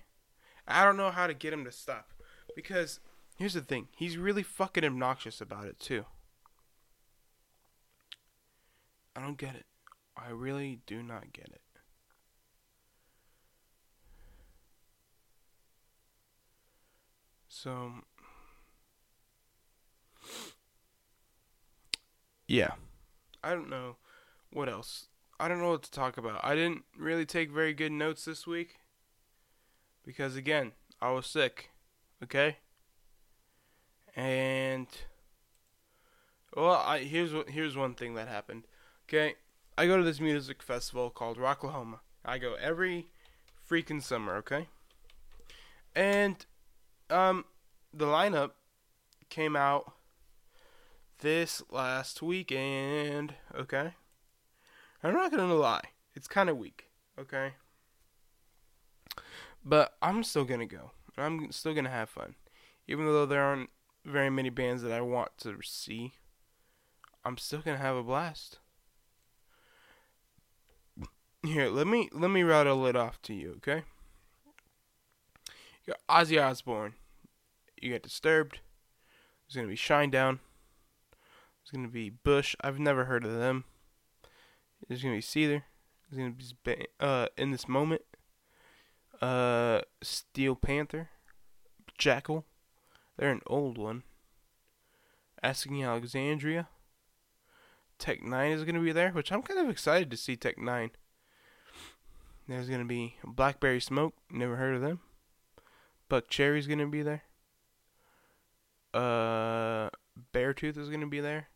I 0.68 0.84
don't 0.84 0.98
know 0.98 1.12
how 1.12 1.28
to 1.28 1.34
get 1.34 1.54
him 1.54 1.66
to 1.66 1.72
stop. 1.72 2.12
Because 2.56 3.00
Here's 3.38 3.54
the 3.54 3.62
thing. 3.62 3.88
He's 3.96 4.18
really 4.18 4.42
fucking 4.42 4.84
obnoxious 4.84 5.40
about 5.42 5.66
it 5.66 5.80
too. 5.80 6.06
I 9.16 9.22
don't 9.22 9.38
get 9.38 9.56
it. 9.56 9.66
I 10.18 10.30
really 10.30 10.80
do 10.88 11.04
not 11.04 11.32
get 11.34 11.46
it. 11.46 11.62
So 17.48 17.92
yeah. 22.48 22.72
I 23.44 23.54
don't 23.54 23.70
know 23.70 23.98
what 24.52 24.68
else. 24.68 25.10
I 25.40 25.48
don't 25.48 25.60
know 25.60 25.70
what 25.70 25.84
to 25.84 25.92
talk 25.92 26.18
about. 26.18 26.44
I 26.44 26.56
didn't 26.56 26.86
really 26.98 27.26
take 27.28 27.52
very 27.52 27.76
good 27.76 27.92
notes 27.92 28.26
this 28.26 28.48
week 28.48 28.78
because 30.08 30.38
again, 30.38 30.72
I 31.02 31.12
was 31.12 31.28
sick. 31.28 31.70
Okay? 32.24 32.58
And 34.16 34.88
well, 36.56 36.82
I 36.84 37.00
here's 37.00 37.34
here's 37.50 37.76
one 37.78 37.94
thing 37.94 38.16
that 38.16 38.30
happened. 38.30 38.64
Okay? 39.08 39.36
I 39.78 39.86
go 39.86 39.98
to 39.98 40.04
this 40.04 40.20
music 40.20 40.64
festival 40.64 41.12
called 41.12 41.38
Rocklahoma. 41.38 42.00
I 42.26 42.40
go 42.40 42.56
every 42.56 43.08
freaking 43.70 44.02
summer, 44.02 44.38
okay? 44.38 44.70
And 45.94 46.44
um 47.10 47.46
the 47.94 48.06
lineup 48.06 48.52
came 49.30 49.56
out 49.56 49.92
this 51.20 51.62
last 51.70 52.22
weekend, 52.22 53.36
okay? 53.54 53.94
I'm 55.04 55.14
not 55.14 55.32
gonna 55.32 55.54
lie, 55.54 55.90
it's 56.16 56.28
kind 56.28 56.50
of 56.50 56.58
weak, 56.58 56.86
okay? 57.20 57.54
But 59.68 59.98
I'm 60.02 60.24
still 60.24 60.46
gonna 60.46 60.66
go. 60.66 60.92
I'm 61.18 61.52
still 61.52 61.74
gonna 61.74 61.90
have 61.90 62.10
fun, 62.10 62.36
even 62.88 63.06
though 63.06 63.26
there 63.26 63.44
aren't 63.44 63.70
very 64.06 64.30
many 64.30 64.50
bands 64.50 64.82
that 64.82 64.94
I 64.94 65.02
want 65.02 65.32
to 65.40 65.58
see. 65.62 66.14
I'm 67.26 67.38
still 67.38 67.60
gonna 67.60 67.78
have 67.78 67.98
a 67.98 68.04
blast. 68.04 68.60
Here, 71.44 71.68
let 71.68 71.86
me 71.86 72.08
let 72.14 72.32
me 72.32 72.44
rattle 72.44 72.88
it 72.88 72.96
off 72.96 73.22
to 73.24 73.34
you, 73.34 73.56
okay? 73.58 73.84
You 75.86 75.94
got 75.94 76.24
Ozzy 76.24 76.42
Osbourne. 76.42 76.94
You 77.82 77.92
got 77.92 78.04
Disturbed. 78.04 78.60
There's 79.48 79.56
gonna 79.58 79.68
be 79.68 79.76
Shinedown. 79.76 80.40
There's 81.60 81.72
gonna 81.74 81.90
be 81.90 82.10
Bush. 82.10 82.56
I've 82.62 82.80
never 82.80 83.04
heard 83.04 83.26
of 83.26 83.34
them. 83.34 83.66
There's 84.88 85.04
gonna 85.04 85.16
be 85.16 85.22
Seether. 85.22 85.64
There's 86.10 86.18
gonna 86.18 86.54
be 86.64 86.88
uh 87.02 87.28
in 87.38 87.52
this 87.52 87.68
moment. 87.68 88.04
Uh, 89.22 89.82
Steel 90.02 90.56
Panther, 90.56 91.10
Jackyl. 92.00 92.44
They're 93.18 93.32
an 93.32 93.42
old 93.48 93.78
one. 93.78 94.04
Asking 95.42 95.84
Alexandria. 95.84 96.68
Tech 97.98 98.22
N9ne 98.22 98.54
is 98.54 98.64
gonna 98.64 98.80
be 98.80 98.92
there, 98.92 99.12
which 99.12 99.32
I'm 99.32 99.42
kind 99.42 99.60
of 99.60 99.70
excited 99.70 100.12
to 100.12 100.18
see 100.18 100.36
Tech 100.36 100.58
N9ne. 100.58 100.92
There's 102.48 102.70
gonna 102.70 102.86
be 102.86 103.16
Blackberry 103.24 103.82
Smoke. 103.82 104.14
Never 104.32 104.56
heard 104.56 104.76
of 104.76 104.82
them. 104.82 105.02
Buckcherry's 106.10 106.68
gonna 106.68 106.88
be 106.88 107.02
there. 107.02 107.24
Uh, 108.94 109.90
Beartooth 110.34 110.78
is 110.78 110.90
gonna 110.90 111.08
be 111.08 111.20
there. 111.20 111.50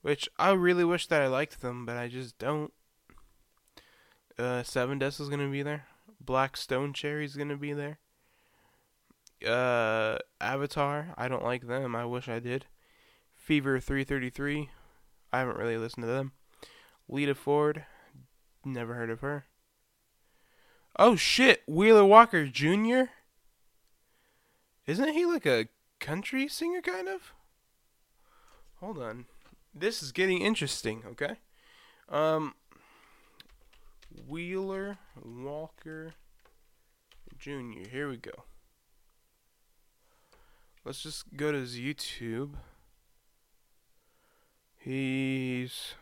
Which 0.00 0.28
I 0.38 0.52
really 0.52 0.84
wish 0.84 1.06
that 1.08 1.22
I 1.22 1.26
liked 1.26 1.60
them, 1.60 1.84
but 1.84 1.96
I 1.96 2.08
just 2.08 2.38
don't. 2.38 2.72
Uh, 4.38 4.62
Sevendust 4.62 5.20
is 5.20 5.28
gonna 5.28 5.48
be 5.48 5.62
there. 5.62 5.86
Black 6.24 6.56
Stone 6.56 6.92
Cherry's 6.92 7.36
gonna 7.36 7.56
be 7.56 7.72
there. 7.72 7.98
Uh, 9.46 10.18
Avatar, 10.40 11.14
I 11.16 11.28
don't 11.28 11.44
like 11.44 11.66
them. 11.66 11.96
I 11.96 12.04
wish 12.04 12.28
I 12.28 12.38
did. 12.38 12.66
Fever 13.34 13.80
333, 13.80 14.70
I 15.32 15.38
haven't 15.38 15.56
really 15.56 15.76
listened 15.76 16.04
to 16.04 16.08
them. 16.08 16.32
Lita 17.08 17.34
Ford, 17.34 17.84
never 18.64 18.94
heard 18.94 19.10
of 19.10 19.20
her. 19.20 19.46
Oh 20.98 21.16
shit, 21.16 21.62
Wheeler 21.66 22.04
Walker 22.04 22.46
Jr. 22.46 23.10
Isn't 24.86 25.12
he 25.12 25.24
like 25.24 25.46
a 25.46 25.68
country 25.98 26.46
singer 26.48 26.82
kind 26.82 27.08
of? 27.08 27.32
Hold 28.80 28.98
on 28.98 29.26
this 29.74 30.02
is 30.02 30.12
getting 30.12 30.40
interesting, 30.40 31.02
okay? 31.06 31.36
Um, 32.08 32.54
Wheeler 34.26 34.98
Walker 35.22 36.14
Jr. 37.38 37.88
Here 37.90 38.08
we 38.08 38.16
go. 38.16 38.44
Let's 40.84 41.02
just 41.02 41.36
go 41.36 41.52
to 41.52 41.58
his 41.58 41.76
YouTube. 41.78 42.54
He's. 44.78 45.94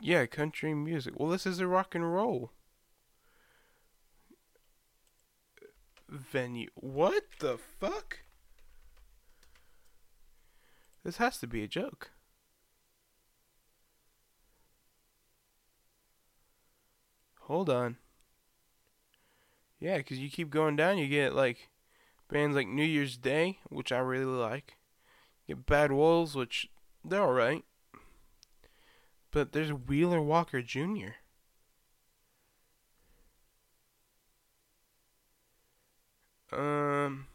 Yeah, 0.00 0.26
country 0.26 0.74
music. 0.74 1.14
Well, 1.16 1.30
this 1.30 1.46
is 1.46 1.60
a 1.60 1.66
rock 1.66 1.94
and 1.94 2.12
roll 2.12 2.50
venue. 6.14 6.68
What 6.74 7.24
the 7.40 7.58
fuck? 7.58 8.20
This 11.04 11.18
has 11.18 11.38
to 11.38 11.46
be 11.46 11.62
a 11.62 11.68
joke. 11.68 12.10
Hold 17.44 17.68
on. 17.68 17.98
Yeah, 19.78 19.98
because 19.98 20.18
you 20.18 20.30
keep 20.30 20.48
going 20.48 20.76
down, 20.76 20.96
you 20.96 21.08
get 21.08 21.34
like 21.34 21.68
bands 22.30 22.56
like 22.56 22.66
New 22.66 22.84
Year's 22.84 23.18
Day, 23.18 23.58
which 23.68 23.92
I 23.92 23.98
really 23.98 24.24
like. 24.24 24.78
You 25.46 25.56
get 25.56 25.66
Bad 25.66 25.92
Wolves, 25.92 26.34
which 26.34 26.70
they're 27.04 27.20
alright. 27.20 27.64
But 29.30 29.52
there's 29.52 29.72
Wheeler 29.72 30.22
Walker 30.22 30.62
Jr. 30.62 31.16
Um. 36.50 37.26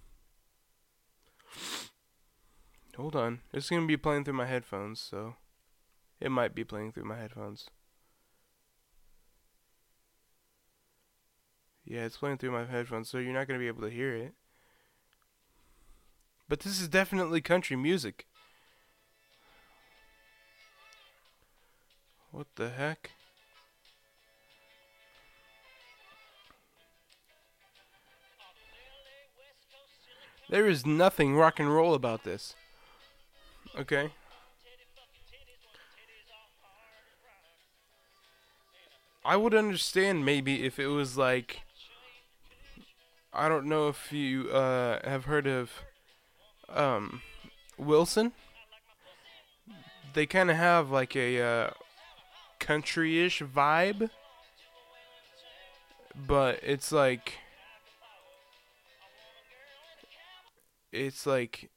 Hold 2.96 3.16
on. 3.16 3.42
It's 3.54 3.70
going 3.70 3.84
to 3.84 3.88
be 3.88 3.96
playing 3.96 4.24
through 4.24 4.34
my 4.34 4.48
headphones, 4.48 5.00
so 5.00 5.36
it 6.20 6.32
might 6.32 6.56
be 6.56 6.64
playing 6.64 6.94
through 6.94 7.06
my 7.06 7.18
headphones. 7.18 7.70
Yeah, 11.90 12.02
it's 12.02 12.18
playing 12.18 12.38
through 12.38 12.52
my 12.52 12.66
headphones, 12.66 13.10
so 13.10 13.18
you're 13.18 13.34
not 13.34 13.48
going 13.48 13.60
to 13.60 13.64
be 13.64 13.68
able 13.68 13.82
to 13.82 13.90
hear 13.90 14.16
it. 14.16 14.36
But 16.48 16.60
this 16.60 16.80
is 16.80 16.88
definitely 16.88 17.42
country 17.42 17.76
music. 17.76 18.28
What 22.32 22.46
the 22.58 22.70
heck? 22.70 23.10
There 30.48 30.68
is 30.68 30.86
nothing 30.86 31.36
rock 31.36 31.60
and 31.60 31.74
roll 31.74 31.96
about 31.96 32.24
this. 32.24 32.54
Okay. 33.76 34.12
I 39.26 39.36
would 39.36 39.56
understand 39.56 40.24
maybe 40.24 40.66
if 40.66 40.78
it 40.78 40.88
was 40.88 41.18
like 41.18 41.62
I 43.34 43.48
don't 43.48 43.66
know 43.66 43.88
if 43.90 44.12
you 44.12 44.50
uh, 44.50 45.08
have 45.08 45.26
heard 45.26 45.46
of 45.46 45.72
um, 46.68 47.22
Wilson. 47.78 48.32
They 50.14 50.26
kind 50.26 50.50
of 50.50 50.58
have 50.58 50.90
like 50.90 51.16
a 51.16 51.42
uh, 51.42 51.70
country-ish 52.60 53.42
vibe, 53.42 54.10
but 56.16 56.60
it's 56.64 56.92
like 56.92 57.34
it's 60.92 61.28
like 61.28 61.70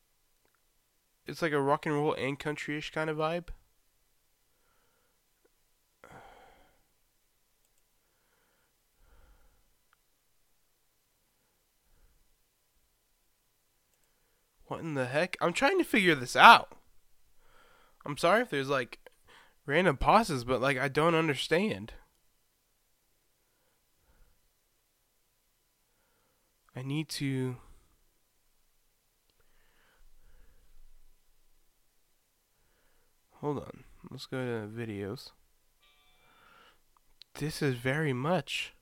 it's 1.26 1.42
like 1.42 1.52
a 1.52 1.60
rock 1.60 1.84
and 1.84 1.94
roll 1.94 2.14
and 2.14 2.38
countryish 2.38 2.92
kind 2.92 3.10
of 3.10 3.18
vibe. 3.18 3.48
What 14.72 14.80
in 14.80 14.94
the 14.94 15.04
heck? 15.04 15.36
I'm 15.38 15.52
trying 15.52 15.76
to 15.76 15.84
figure 15.84 16.14
this 16.14 16.34
out. 16.34 16.78
I'm 18.06 18.16
sorry 18.16 18.40
if 18.40 18.48
there's 18.48 18.70
like 18.70 19.00
random 19.66 19.98
pauses, 19.98 20.44
but 20.44 20.62
like 20.62 20.78
I 20.78 20.88
don't 20.88 21.14
understand. 21.14 21.92
I 26.74 26.80
need 26.80 27.10
to 27.10 27.56
Hold 33.42 33.58
on. 33.58 33.84
Let's 34.10 34.24
go 34.24 34.38
to 34.38 34.68
videos. 34.68 35.32
This 37.34 37.60
is 37.60 37.74
very 37.74 38.14
much. 38.14 38.72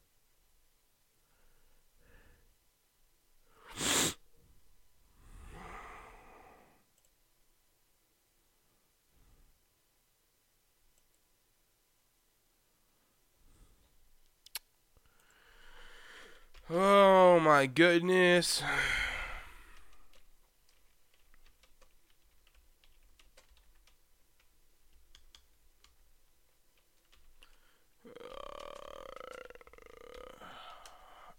Oh, 16.73 17.41
my 17.41 17.67
goodness. 17.67 18.63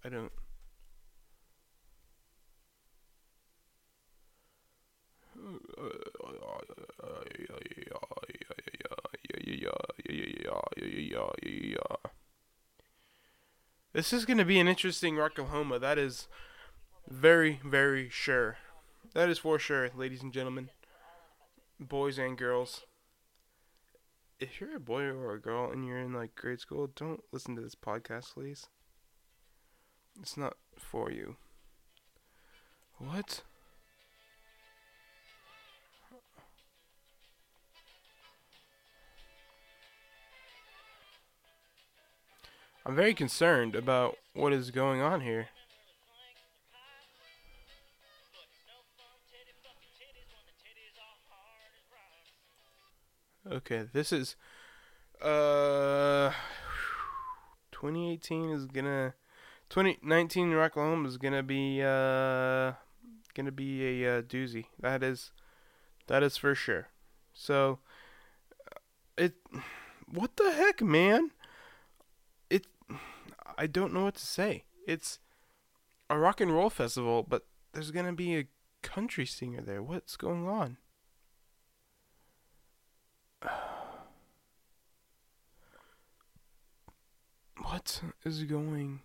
I 0.04 0.10
don't. 0.10 0.32
This 13.94 14.14
is 14.14 14.24
going 14.24 14.38
to 14.38 14.46
be 14.46 14.58
an 14.60 14.70
interesting 14.70 15.16
Rocklahoma. 15.16 15.82
That 15.82 15.98
is 15.98 16.30
very, 17.10 17.60
very 17.66 18.08
sure. 18.10 18.58
That 19.14 19.28
is 19.28 19.40
for 19.40 19.60
sure, 19.60 19.90
ladies 19.94 20.24
and 20.24 20.32
gentlemen, 20.32 20.70
boys 21.78 22.18
and 22.18 22.38
girls. 22.38 22.86
If 24.40 24.62
you're 24.62 24.78
a 24.78 24.80
boy 24.80 25.02
or 25.02 25.34
a 25.34 25.42
girl 25.42 25.70
and 25.70 25.86
you're 25.86 26.00
in 26.00 26.14
like 26.14 26.36
grade 26.36 26.62
school, 26.62 26.90
don't 26.96 27.22
listen 27.34 27.54
to 27.58 27.62
this 27.62 27.76
podcast, 27.76 28.34
please. 28.34 28.68
It's 30.22 30.38
not 30.38 30.56
for 30.78 31.12
you. 31.12 31.36
What? 32.98 33.42
I'm 42.92 42.98
very 42.98 43.14
concerned 43.14 43.74
about 43.74 44.18
what 44.34 44.52
is 44.52 44.70
going 44.70 45.00
on 45.00 45.22
here. 45.22 45.48
Okay, 53.50 53.88
this 53.94 54.12
is 54.12 54.36
uh 55.22 56.34
2018 57.72 58.50
is 58.50 58.66
gonna 58.66 59.14
2019 59.70 60.52
Rocklahoma 60.52 61.08
is 61.08 61.16
gonna 61.16 61.44
be 61.44 61.82
uh 61.82 62.74
gonna 63.34 63.54
be 63.56 64.04
a 64.04 64.18
uh, 64.18 64.22
doozy. 64.22 64.66
That 64.82 65.02
is 65.02 65.32
that 66.08 66.24
is 66.24 66.36
for 66.36 66.54
sure. 66.54 66.90
So 67.34 67.80
it 69.18 69.36
what 70.12 70.36
the 70.36 70.52
heck, 70.52 70.82
man? 70.82 71.32
I 73.58 73.68
don't 73.68 73.94
know 73.94 74.06
what 74.06 74.16
to 74.16 74.26
say. 74.26 74.66
It's 74.88 75.20
a 76.10 76.18
rock 76.18 76.42
and 76.42 76.52
roll 76.54 76.70
festival, 76.70 77.24
but 77.24 77.46
there's 77.74 77.92
gonna 77.92 78.14
be 78.14 78.38
a 78.38 78.48
country 78.82 79.26
singer 79.26 79.62
there. 79.62 79.82
What's 79.84 80.16
going 80.18 80.48
on? 80.48 80.78
What 87.64 88.02
is 88.26 88.44
going 88.46 89.02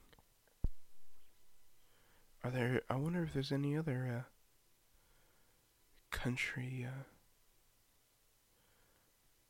are 2.47 2.51
there? 2.51 2.81
I 2.89 2.95
wonder 2.95 3.25
if 3.25 3.33
there's 3.33 3.51
any 3.51 3.77
other 3.77 4.25
uh, 4.25 6.17
country. 6.17 6.87
Uh, 6.89 7.03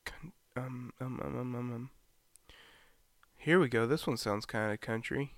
con- 0.06 0.32
um, 0.56 0.92
um, 0.98 1.20
um, 1.22 1.36
um, 1.38 1.54
um, 1.54 1.72
um. 1.74 1.90
Here 3.46 3.60
we 3.60 3.68
go. 3.68 3.86
This 3.86 4.08
one 4.08 4.16
sounds 4.16 4.44
kind 4.44 4.72
of 4.72 4.80
country. 4.80 5.36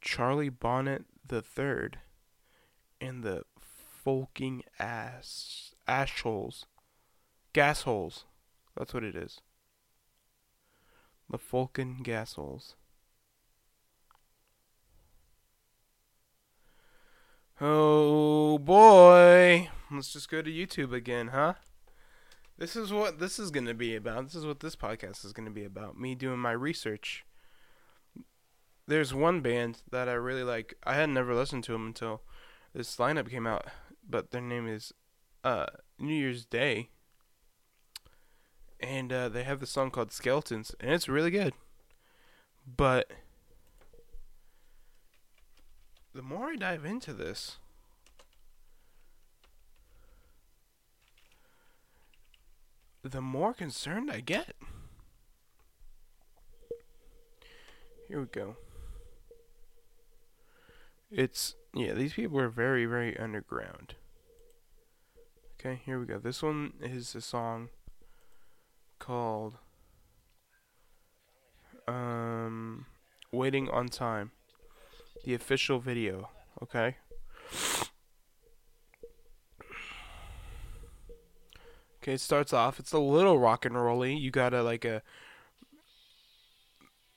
Charlie 0.00 0.48
Bonnet 0.48 1.04
the 1.24 1.40
Third, 1.40 2.00
and 3.00 3.22
the 3.22 3.44
folking 3.60 4.64
ass 4.80 5.76
ashholes, 5.86 6.64
gas 7.52 7.82
holes. 7.82 8.24
That's 8.76 8.92
what 8.92 9.04
it 9.04 9.14
is. 9.14 9.42
The 11.30 11.38
Folkin 11.38 11.98
gas 12.02 12.32
holes. 12.32 12.74
Oh 17.60 18.58
boy. 18.58 19.70
Let's 19.88 20.12
just 20.12 20.28
go 20.28 20.42
to 20.42 20.50
YouTube 20.50 20.92
again, 20.92 21.28
huh? 21.28 21.54
This 22.58 22.74
is 22.74 22.92
what 22.92 23.20
this 23.20 23.38
is 23.38 23.52
going 23.52 23.66
to 23.66 23.74
be 23.74 23.94
about. 23.94 24.24
This 24.24 24.34
is 24.34 24.44
what 24.44 24.58
this 24.58 24.74
podcast 24.74 25.24
is 25.24 25.32
going 25.32 25.46
to 25.46 25.52
be 25.52 25.64
about. 25.64 25.98
Me 25.98 26.16
doing 26.16 26.40
my 26.40 26.50
research. 26.50 27.24
There's 28.88 29.14
one 29.14 29.42
band 29.42 29.82
that 29.92 30.08
I 30.08 30.14
really 30.14 30.42
like. 30.42 30.74
I 30.82 30.94
had 30.94 31.08
never 31.10 31.34
listened 31.34 31.62
to 31.64 31.72
them 31.72 31.86
until 31.86 32.22
this 32.74 32.96
lineup 32.96 33.30
came 33.30 33.46
out, 33.46 33.66
but 34.08 34.32
their 34.32 34.40
name 34.40 34.66
is 34.66 34.92
uh, 35.44 35.66
New 36.00 36.14
Year's 36.14 36.44
Day. 36.44 36.88
And 38.80 39.12
uh, 39.12 39.28
they 39.28 39.44
have 39.44 39.60
the 39.60 39.66
song 39.66 39.92
called 39.92 40.10
Skeletons, 40.10 40.74
and 40.80 40.90
it's 40.90 41.08
really 41.08 41.30
good. 41.30 41.52
But 42.66 43.12
the 46.12 46.22
more 46.22 46.46
I 46.46 46.56
dive 46.56 46.84
into 46.84 47.12
this, 47.12 47.58
the 53.08 53.20
more 53.20 53.54
concerned 53.54 54.10
I 54.10 54.20
get. 54.20 54.54
Here 58.08 58.20
we 58.20 58.26
go. 58.26 58.56
It's, 61.10 61.54
yeah, 61.74 61.92
these 61.92 62.14
people 62.14 62.38
are 62.38 62.48
very, 62.48 62.86
very 62.86 63.16
underground. 63.18 63.94
Okay, 65.58 65.80
here 65.84 65.98
we 65.98 66.06
go. 66.06 66.18
This 66.18 66.42
one 66.42 66.74
is 66.80 67.14
a 67.14 67.20
song 67.20 67.70
called 68.98 69.54
um, 71.86 72.86
Waiting 73.32 73.68
on 73.68 73.88
Time 73.88 74.30
the 75.24 75.34
official 75.34 75.78
video, 75.78 76.30
okay? 76.62 76.96
Okay, 82.02 82.14
it 82.14 82.20
starts 82.20 82.52
off. 82.52 82.78
It's 82.78 82.92
a 82.92 82.98
little 82.98 83.38
rock 83.38 83.64
and 83.64 83.74
rolly. 83.74 84.14
You 84.16 84.30
got 84.30 84.54
a 84.54 84.62
like 84.62 84.84
a 84.84 85.02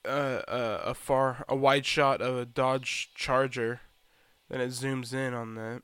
a 0.04 0.44
a, 0.48 0.82
a 0.90 0.94
far 0.94 1.46
a 1.48 1.56
wide 1.56 1.86
shot 1.86 2.22
of 2.22 2.38
a 2.38 2.46
Dodge 2.46 3.12
Charger, 3.16 3.82
then 4.50 4.62
it 4.62 4.70
zooms 4.70 5.14
in 5.14 5.34
on 5.34 5.56
that, 5.56 5.84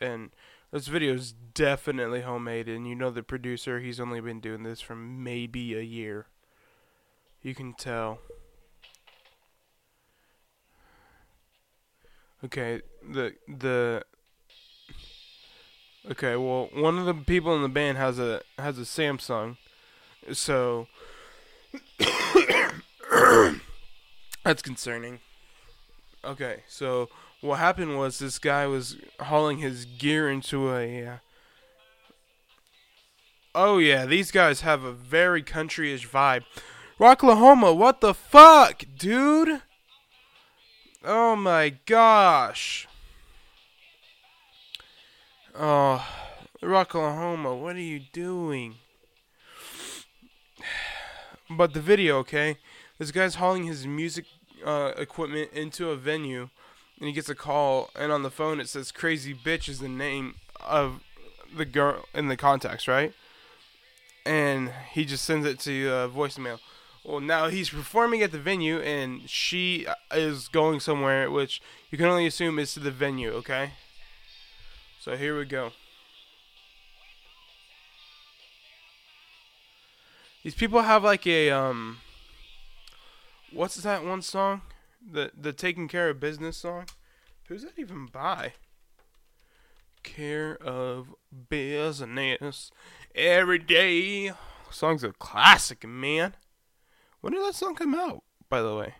and 0.00 0.30
this 0.70 0.86
video 0.86 1.14
is 1.14 1.32
definitely 1.32 2.22
homemade. 2.22 2.68
And 2.68 2.86
you 2.86 2.94
know 2.94 3.10
the 3.10 3.22
producer, 3.22 3.80
he's 3.80 4.00
only 4.00 4.20
been 4.20 4.40
doing 4.40 4.62
this 4.62 4.80
for 4.80 4.94
maybe 4.94 5.74
a 5.74 5.82
year. 5.82 6.26
You 7.42 7.54
can 7.54 7.74
tell. 7.74 8.20
Okay, 12.44 12.82
the 13.08 13.34
the 13.46 14.04
Okay, 16.10 16.34
well, 16.36 16.68
one 16.72 16.98
of 16.98 17.06
the 17.06 17.14
people 17.14 17.54
in 17.54 17.62
the 17.62 17.68
band 17.68 17.96
has 17.96 18.18
a 18.18 18.42
has 18.58 18.78
a 18.78 18.82
Samsung. 18.82 19.56
So 20.32 20.88
that's 24.44 24.62
concerning. 24.62 25.20
Okay, 26.24 26.62
so 26.68 27.08
what 27.40 27.58
happened 27.58 27.98
was 27.98 28.18
this 28.18 28.38
guy 28.38 28.66
was 28.66 28.96
hauling 29.20 29.58
his 29.58 29.84
gear 29.84 30.30
into 30.30 30.72
a 30.74 31.06
uh, 31.06 31.16
Oh 33.54 33.78
yeah, 33.78 34.06
these 34.06 34.30
guys 34.30 34.62
have 34.62 34.82
a 34.82 34.92
very 34.92 35.42
countryish 35.42 36.08
vibe. 36.08 36.44
Rocklahoma, 36.98 37.76
what 37.76 38.00
the 38.00 38.14
fuck, 38.14 38.84
dude? 38.96 39.60
Oh 41.04 41.36
my 41.36 41.70
gosh. 41.84 42.88
Oh, 45.54 46.02
Rocklahoma, 46.62 47.60
what 47.60 47.76
are 47.76 47.80
you 47.80 48.00
doing? 48.12 48.76
But 51.50 51.74
the 51.74 51.80
video, 51.80 52.16
okay? 52.18 52.56
This 52.98 53.10
guy's 53.10 53.34
hauling 53.34 53.64
his 53.64 53.86
music 53.86 54.24
uh, 54.64 54.92
equipment 54.96 55.50
into 55.52 55.90
a 55.90 55.96
venue, 55.96 56.48
and 56.98 57.06
he 57.06 57.12
gets 57.12 57.28
a 57.28 57.34
call, 57.34 57.90
and 57.94 58.10
on 58.10 58.22
the 58.22 58.30
phone 58.30 58.60
it 58.60 58.68
says 58.70 58.90
"Crazy 58.90 59.34
Bitch" 59.34 59.68
is 59.68 59.80
the 59.80 59.88
name 59.88 60.36
of 60.58 61.00
the 61.54 61.66
girl 61.66 62.06
in 62.14 62.28
the 62.28 62.36
contacts, 62.38 62.88
right? 62.88 63.12
And 64.24 64.70
he 64.92 65.04
just 65.04 65.24
sends 65.24 65.46
it 65.46 65.58
to 65.60 65.90
uh, 65.90 66.08
voicemail. 66.08 66.60
Well, 67.04 67.20
now 67.20 67.48
he's 67.48 67.68
performing 67.68 68.22
at 68.22 68.32
the 68.32 68.38
venue, 68.38 68.78
and 68.78 69.28
she 69.28 69.86
is 70.14 70.48
going 70.48 70.80
somewhere, 70.80 71.30
which 71.30 71.60
you 71.90 71.98
can 71.98 72.06
only 72.06 72.26
assume 72.26 72.58
is 72.58 72.72
to 72.72 72.80
the 72.80 72.92
venue. 72.92 73.32
Okay. 73.32 73.72
So 75.02 75.16
here 75.16 75.36
we 75.36 75.46
go. 75.46 75.72
These 80.44 80.54
people 80.54 80.82
have 80.82 81.02
like 81.02 81.26
a 81.26 81.50
um. 81.50 81.98
What's 83.52 83.74
that 83.82 84.04
one 84.04 84.22
song? 84.22 84.60
The 85.04 85.32
the 85.36 85.52
taking 85.52 85.88
care 85.88 86.10
of 86.10 86.20
business 86.20 86.56
song. 86.56 86.84
Who's 87.48 87.64
that 87.64 87.76
even 87.76 88.06
by? 88.06 88.52
Care 90.04 90.56
of 90.62 91.16
business 91.48 92.70
every 93.12 93.58
day. 93.58 94.30
Song's 94.70 95.02
a 95.02 95.10
classic, 95.10 95.84
man. 95.84 96.36
When 97.22 97.32
did 97.32 97.42
that 97.42 97.56
song 97.56 97.74
come 97.74 97.96
out, 97.96 98.22
by 98.48 98.62
the 98.62 98.76
way? 98.76 98.94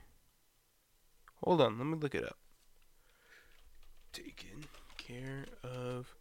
Hold 1.44 1.60
on, 1.60 1.78
let 1.78 1.86
me 1.86 1.96
look 1.96 2.16
it 2.16 2.24
up. 2.24 2.38
Taking 4.12 4.51
care 5.12 5.46
of 5.62 6.14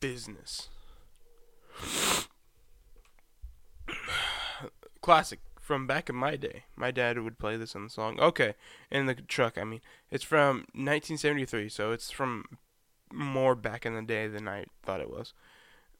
business. 0.00 0.68
Classic 5.00 5.40
from 5.60 5.86
back 5.86 6.10
in 6.10 6.16
my 6.16 6.36
day. 6.36 6.64
My 6.76 6.90
dad 6.90 7.18
would 7.18 7.38
play 7.38 7.56
this 7.56 7.76
on 7.76 7.84
the 7.84 7.90
song. 7.90 8.18
Okay, 8.20 8.54
in 8.90 9.06
the 9.06 9.14
truck. 9.14 9.56
I 9.56 9.64
mean, 9.64 9.80
it's 10.10 10.24
from 10.24 10.66
1973, 10.74 11.68
so 11.68 11.92
it's 11.92 12.10
from 12.10 12.58
more 13.12 13.54
back 13.54 13.86
in 13.86 13.94
the 13.94 14.02
day 14.02 14.26
than 14.26 14.48
I 14.48 14.64
thought 14.82 15.00
it 15.00 15.10
was. 15.10 15.32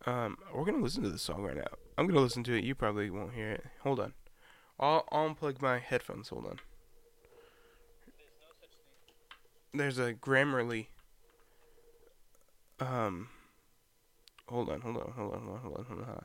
Um, 0.07 0.39
we're 0.55 0.65
gonna 0.65 0.83
listen 0.83 1.03
to 1.05 1.11
this 1.11 1.23
song 1.23 1.43
right 1.43 1.57
now. 1.57 1.69
I'm 1.97 2.07
gonna 2.07 2.21
listen 2.21 2.43
to 2.45 2.57
it. 2.57 2.65
You 2.65 2.75
probably 2.75 3.11
won't 3.11 3.35
hear 3.35 3.51
it. 3.51 3.65
Hold 3.83 4.01
on. 4.01 4.15
I'll, 4.79 5.05
I'll 5.13 5.29
unplug 5.29 5.61
my 5.61 5.79
headphones. 5.79 6.31
Hold 6.31 6.47
on. 6.47 6.59
There's 9.73 9.99
a 9.99 10.15
Grammarly 10.15 10.87
um 12.81 13.29
hold 14.49 14.71
on, 14.71 14.81
hold 14.81 14.97
on, 14.97 15.13
hold 15.13 15.35
on, 15.35 15.41
hold 15.43 15.55
on, 15.55 15.61
hold 15.61 15.79
on, 15.79 15.85
hold 15.85 16.01
on. 16.01 16.25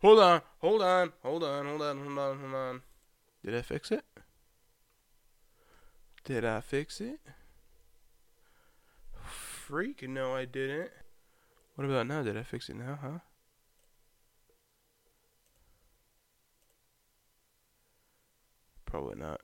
Hold 0.00 0.18
on, 0.20 0.42
hold 0.60 0.82
on, 0.82 1.12
hold 1.22 1.42
on, 1.42 1.66
hold 1.66 1.82
on, 1.82 1.98
hold 1.98 2.18
on, 2.18 2.38
hold 2.38 2.54
on. 2.54 2.82
Did 3.44 3.54
I 3.56 3.62
fix 3.62 3.90
it? 3.90 4.04
Did 6.24 6.44
I 6.44 6.60
fix 6.60 7.00
it? 7.00 7.20
Freak, 9.24 10.08
no, 10.08 10.34
I 10.34 10.44
didn't. 10.44 10.90
What 11.74 11.84
about 11.84 12.06
now? 12.06 12.22
Did 12.22 12.36
I 12.36 12.42
fix 12.42 12.68
it 12.68 12.76
now, 12.76 12.98
huh? 13.00 13.18
Probably 18.84 19.16
not. 19.16 19.40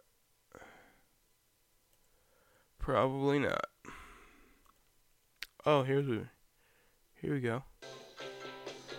Probably 2.79 3.39
not. 3.39 3.67
Oh, 5.67 5.83
here's 5.83 6.07
where. 6.07 6.31
Here 7.25 7.33
we 7.33 7.41
go. 7.41 7.63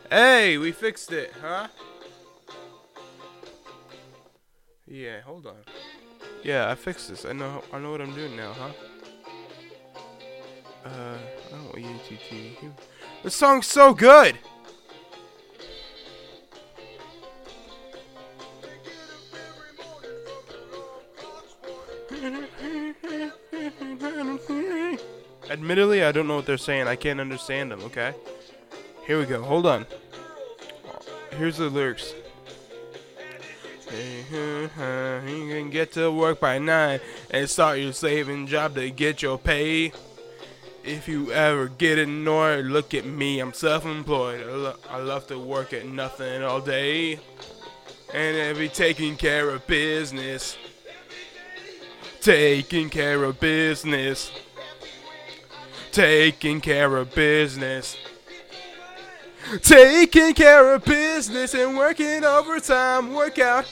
Hey, 0.09 0.57
we 0.57 0.71
fixed 0.71 1.11
it, 1.11 1.31
huh? 1.39 1.67
Yeah, 4.87 5.21
hold 5.21 5.45
on. 5.45 5.57
Yeah, 6.43 6.71
I 6.71 6.73
fixed 6.73 7.09
this. 7.09 7.23
I 7.23 7.33
know. 7.33 7.63
I 7.71 7.77
know 7.77 7.91
what 7.91 8.01
I'm 8.01 8.15
doing 8.15 8.35
now, 8.35 8.51
huh? 8.53 8.71
Uh, 10.85 11.17
I 11.19 11.51
don't 11.51 11.65
want 11.65 11.85
UTT. 11.85 12.71
This 13.21 13.35
song's 13.35 13.67
so 13.67 13.93
good. 13.93 14.39
Admittedly, 25.65 26.03
I 26.03 26.11
don't 26.11 26.27
know 26.27 26.35
what 26.35 26.45
they're 26.45 26.59
saying. 26.59 26.87
I 26.87 26.95
can't 26.95 27.19
understand 27.19 27.71
them, 27.71 27.81
okay? 27.85 28.13
Here 29.07 29.17
we 29.17 29.25
go. 29.25 29.41
Hold 29.41 29.65
on. 29.65 29.87
Here's 31.39 31.57
the 31.57 31.69
lyrics. 31.71 32.13
You 33.91 34.69
can 35.49 35.71
get 35.71 35.91
to 35.93 36.11
work 36.11 36.39
by 36.39 36.59
nine 36.59 36.99
and 37.31 37.49
start 37.49 37.79
your 37.79 37.93
slaving 37.93 38.45
job 38.45 38.75
to 38.75 38.91
get 38.91 39.23
your 39.23 39.39
pay. 39.39 39.91
If 40.83 41.07
you 41.07 41.31
ever 41.31 41.67
get 41.67 41.97
annoyed, 41.97 42.65
look 42.65 42.93
at 42.93 43.07
me. 43.07 43.39
I'm 43.39 43.53
self-employed. 43.53 44.41
I, 44.41 44.51
lo- 44.51 44.75
I 44.87 44.97
love 44.99 45.25
to 45.27 45.39
work 45.39 45.73
at 45.73 45.87
nothing 45.87 46.43
all 46.43 46.61
day, 46.61 47.19
and 48.13 48.55
be 48.55 48.69
taking 48.69 49.15
care 49.15 49.49
of 49.49 49.65
business. 49.65 50.57
Taking 52.21 52.91
care 52.91 53.23
of 53.23 53.39
business. 53.39 54.31
Taking 55.95 56.59
care 56.59 56.97
of 56.97 57.15
business. 57.15 57.95
Taking 59.61 60.33
care 60.33 60.73
of 60.73 60.83
business 60.83 61.53
and 61.53 61.77
working 61.77 62.25
overtime. 62.25 63.13
Workout. 63.13 63.65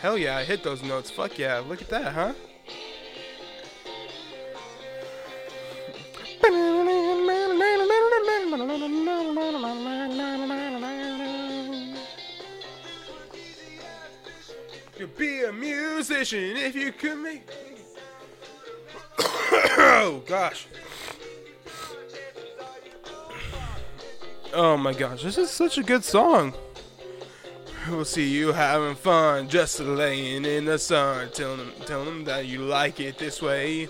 Hell 0.00 0.16
yeah, 0.16 0.36
I 0.36 0.44
hit 0.44 0.62
those 0.62 0.84
notes. 0.84 1.10
Fuck 1.10 1.38
yeah. 1.38 1.58
Look 1.58 1.82
at 1.82 1.88
that, 1.88 2.12
huh? 2.12 2.34
You'd 14.96 15.16
be 15.18 15.42
a 15.42 15.52
musician 15.52 16.56
if 16.56 16.76
you 16.76 16.92
could 16.92 17.18
make. 17.18 17.42
Oh 19.96 20.22
gosh. 20.26 20.66
Oh 24.52 24.76
my 24.76 24.92
gosh, 24.92 25.22
this 25.22 25.38
is 25.38 25.50
such 25.50 25.78
a 25.78 25.82
good 25.82 26.04
song. 26.04 26.54
We'll 27.88 28.04
see 28.04 28.28
you 28.28 28.52
having 28.52 28.96
fun, 28.96 29.48
just 29.48 29.78
laying 29.80 30.44
in 30.44 30.64
the 30.64 30.78
sun. 30.78 31.30
Tell 31.32 31.56
them, 31.56 31.72
tell 31.84 32.04
them 32.04 32.24
that 32.24 32.46
you 32.46 32.60
like 32.60 33.00
it 33.00 33.18
this 33.18 33.40
way. 33.40 33.88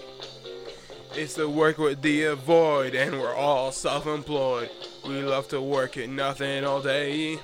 It's 1.14 1.34
the 1.34 1.48
work 1.48 1.78
with 1.78 2.02
the 2.02 2.24
avoid, 2.24 2.94
and 2.94 3.18
we're 3.18 3.34
all 3.34 3.72
self-employed. 3.72 4.70
We 5.06 5.22
love 5.22 5.48
to 5.48 5.62
work 5.62 5.96
at 5.96 6.10
nothing 6.10 6.64
all 6.64 6.82
day, 6.82 7.38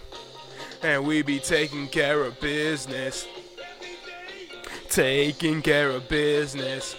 and 0.83 1.07
we 1.07 1.23
be 1.23 1.39
taking 1.39 1.89
care 1.89 2.23
of 2.23 2.39
business. 2.41 3.27
Taking 4.91 5.63
care 5.63 5.89
of 5.91 6.07
business. 6.09 6.97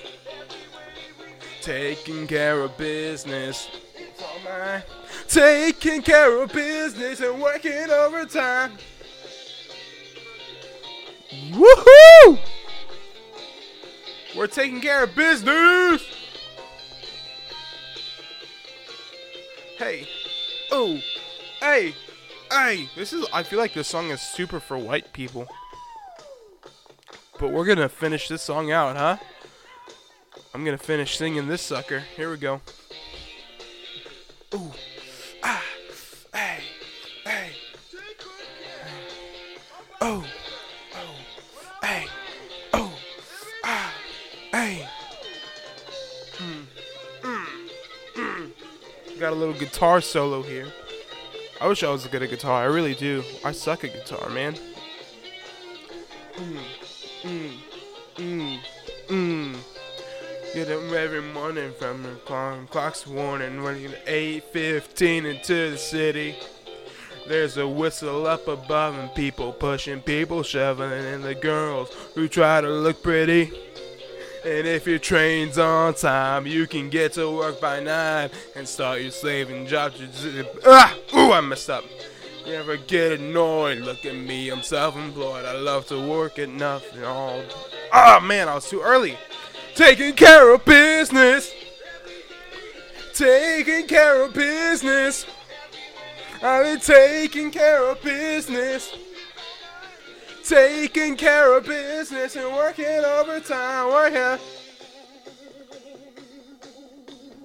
Taking 1.63 2.27
care 2.27 2.59
of 2.59 2.77
business. 2.77 3.69
It's 3.95 4.21
all 4.21 4.37
mine. 4.43 4.83
Taking 5.29 6.01
care 6.01 6.41
of 6.41 6.51
business 6.51 7.21
and 7.21 7.41
working 7.41 7.89
overtime. 7.89 8.73
Woohoo! 11.51 12.37
We're 14.35 14.47
taking 14.47 14.81
care 14.81 15.03
of 15.03 15.15
business. 15.15 16.05
Hey, 19.77 20.05
oh, 20.69 20.99
hey, 21.61 21.95
hey. 22.51 22.89
This 22.97 23.13
is. 23.13 23.25
I 23.31 23.41
feel 23.43 23.59
like 23.59 23.73
this 23.73 23.87
song 23.87 24.11
is 24.11 24.21
super 24.21 24.59
for 24.59 24.77
white 24.77 25.13
people. 25.13 25.47
But 27.39 27.53
we're 27.53 27.65
gonna 27.65 27.87
finish 27.87 28.27
this 28.27 28.41
song 28.41 28.69
out, 28.69 28.97
huh? 28.97 29.17
I'm 30.53 30.63
gonna 30.63 30.77
finish 30.77 31.17
singing 31.17 31.47
this 31.47 31.63
sucker. 31.63 31.99
Here 32.15 32.29
we 32.29 32.37
go. 32.37 32.61
Ooh, 34.53 34.71
ah, 35.41 35.63
hey, 36.31 36.59
hey. 37.25 37.49
Oh, 39.99 40.23
oh, 40.93 41.15
hey, 41.81 42.05
oh, 42.73 42.93
ah, 43.63 43.93
hey. 44.51 44.87
Mm, 46.37 46.65
mm, 47.23 47.45
mm. 48.13 49.19
Got 49.19 49.33
a 49.33 49.35
little 49.35 49.55
guitar 49.55 50.01
solo 50.01 50.43
here. 50.43 50.67
I 51.59 51.67
wish 51.67 51.81
I 51.83 51.89
was 51.89 52.05
good 52.05 52.21
at 52.21 52.29
guitar. 52.29 52.61
I 52.61 52.65
really 52.65 52.93
do. 52.93 53.23
I 53.43 53.53
suck 53.53 53.83
at 53.85 53.93
guitar, 53.93 54.29
man. 54.29 54.55
Mm, 56.35 56.59
mm, 57.23 57.57
every 61.13 61.31
morning 61.31 61.71
from 61.77 62.01
the 62.01 62.09
clock, 62.25 62.67
clock's 62.71 63.05
warning. 63.05 63.61
Running 63.61 63.91
8.15 64.07 65.35
into 65.35 65.71
the 65.71 65.77
city. 65.77 66.35
There's 67.27 67.57
a 67.57 67.67
whistle 67.67 68.25
up 68.25 68.47
above 68.47 68.97
and 68.97 69.13
people 69.13 69.53
pushing, 69.53 70.01
people 70.01 70.41
shoving, 70.41 70.91
and 70.91 71.23
the 71.23 71.35
girls 71.35 71.93
who 72.15 72.27
try 72.27 72.61
to 72.61 72.67
look 72.67 73.03
pretty. 73.03 73.51
And 74.43 74.65
if 74.65 74.87
your 74.87 74.97
train's 74.97 75.59
on 75.59 75.93
time, 75.93 76.47
you 76.47 76.65
can 76.65 76.89
get 76.89 77.13
to 77.13 77.29
work 77.29 77.61
by 77.61 77.79
nine 77.79 78.31
and 78.55 78.67
start 78.67 79.01
your 79.01 79.11
slaving 79.11 79.67
job. 79.67 79.93
Ah! 80.65 80.97
Ooh, 81.15 81.31
I 81.31 81.41
messed 81.41 81.69
up. 81.69 81.83
You 82.43 82.55
ever 82.55 82.77
get 82.77 83.19
annoyed? 83.19 83.79
Look 83.79 84.03
at 84.03 84.15
me, 84.15 84.49
I'm 84.49 84.63
self-employed. 84.63 85.45
I 85.45 85.53
love 85.53 85.85
to 85.87 86.09
work 86.09 86.39
at 86.39 86.49
nothing 86.49 87.03
all. 87.03 87.43
Ah, 87.91 88.17
oh, 88.17 88.25
man, 88.25 88.49
I 88.49 88.55
was 88.55 88.67
too 88.67 88.81
early. 88.81 89.15
Taking 89.75 90.13
care 90.13 90.53
of 90.53 90.63
business. 90.65 91.51
Taking 93.13 93.87
care 93.87 94.23
of 94.23 94.33
business. 94.33 95.25
I've 96.43 96.63
been 96.65 96.79
taking 96.79 97.51
care 97.51 97.83
of 97.83 98.01
business. 98.03 98.95
Taking 100.43 101.15
care 101.15 101.57
of 101.57 101.65
business 101.65 102.35
and 102.35 102.53
working 102.53 102.85
overtime. 102.85 103.89
Working. 103.89 104.43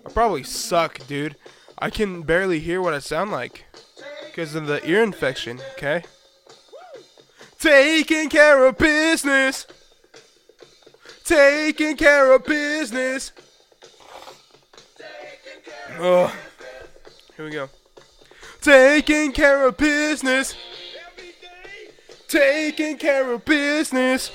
I 0.05 0.11
probably 0.11 0.43
suck, 0.43 1.07
dude. 1.07 1.37
I 1.79 1.91
can 1.91 2.23
barely 2.23 2.61
hear 2.61 2.83
what 2.83 2.93
I 2.93 2.99
sound 2.99 3.31
like 3.31 3.65
because 4.27 4.55
of 4.55 4.67
the 4.67 4.87
ear 4.89 5.03
infection, 5.03 5.61
okay? 5.73 6.03
Taking 7.59 8.29
care 8.29 8.67
of 8.67 8.77
business. 8.77 9.67
Taking 11.29 11.95
care 11.95 12.33
of 12.33 12.43
business. 12.47 13.33
Oh, 15.99 16.35
here 17.37 17.45
we 17.45 17.51
go. 17.51 17.69
Taking 18.63 19.33
care 19.33 19.67
of 19.67 19.77
business. 19.77 20.55
Taking 22.29 22.97
care 22.97 23.31
of 23.31 23.45
business. 23.45 24.31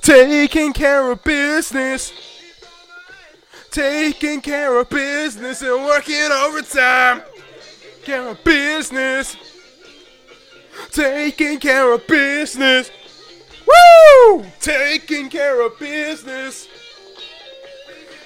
Taking 0.00 0.72
care 0.72 1.08
of 1.08 1.22
business. 1.22 2.12
Taking 3.70 4.40
care 4.40 4.76
of 4.80 4.90
business 4.90 5.62
and 5.62 5.84
working 5.84 6.32
overtime. 6.32 7.22
Care 8.02 8.28
of 8.30 8.42
business. 8.42 9.36
Taking 10.90 11.60
care 11.60 11.92
of 11.92 12.04
business. 12.08 12.90
Woo! 14.18 14.44
Taking 14.60 15.28
care 15.28 15.60
of 15.64 15.78
business. 15.78 16.68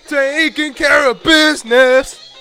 Taking 0.06 0.74
care 0.74 1.10
of 1.10 1.22
business. 1.22 2.34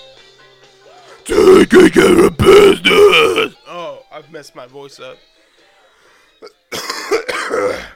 Taking 1.24 1.90
care 1.90 2.26
of 2.26 2.36
business. 2.36 3.54
Oh, 3.66 4.04
I've 4.10 4.30
messed 4.30 4.54
my 4.54 4.66
voice 4.66 5.00
up. 5.00 5.18